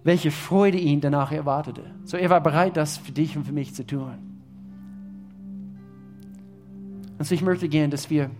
[0.03, 1.83] welche Freude ihn danach erwartete.
[2.05, 4.13] So er war bereit, das für dich und für mich zu tun.
[7.19, 8.31] Und so ich möchte gern, dass wir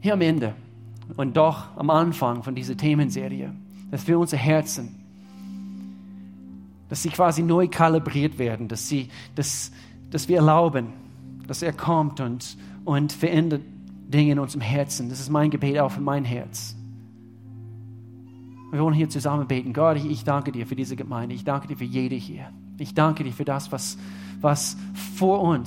[0.00, 0.54] hier am Ende
[1.16, 3.52] und doch am Anfang von dieser Themenserie,
[3.90, 4.94] dass wir unsere Herzen,
[6.88, 9.72] dass sie quasi neu kalibriert werden, dass, sie, dass,
[10.10, 10.88] dass wir erlauben,
[11.46, 13.62] dass er kommt und, und verändert
[14.08, 15.08] Dinge in unserem Herzen.
[15.08, 16.76] Das ist mein Gebet auch für mein Herz.
[18.70, 19.72] Wir wollen hier zusammen beten.
[19.72, 21.34] Gott, ich, ich danke dir für diese Gemeinde.
[21.34, 22.50] Ich danke dir für jede hier.
[22.78, 23.96] Ich danke dir für das, was,
[24.40, 24.76] was
[25.14, 25.62] vor uns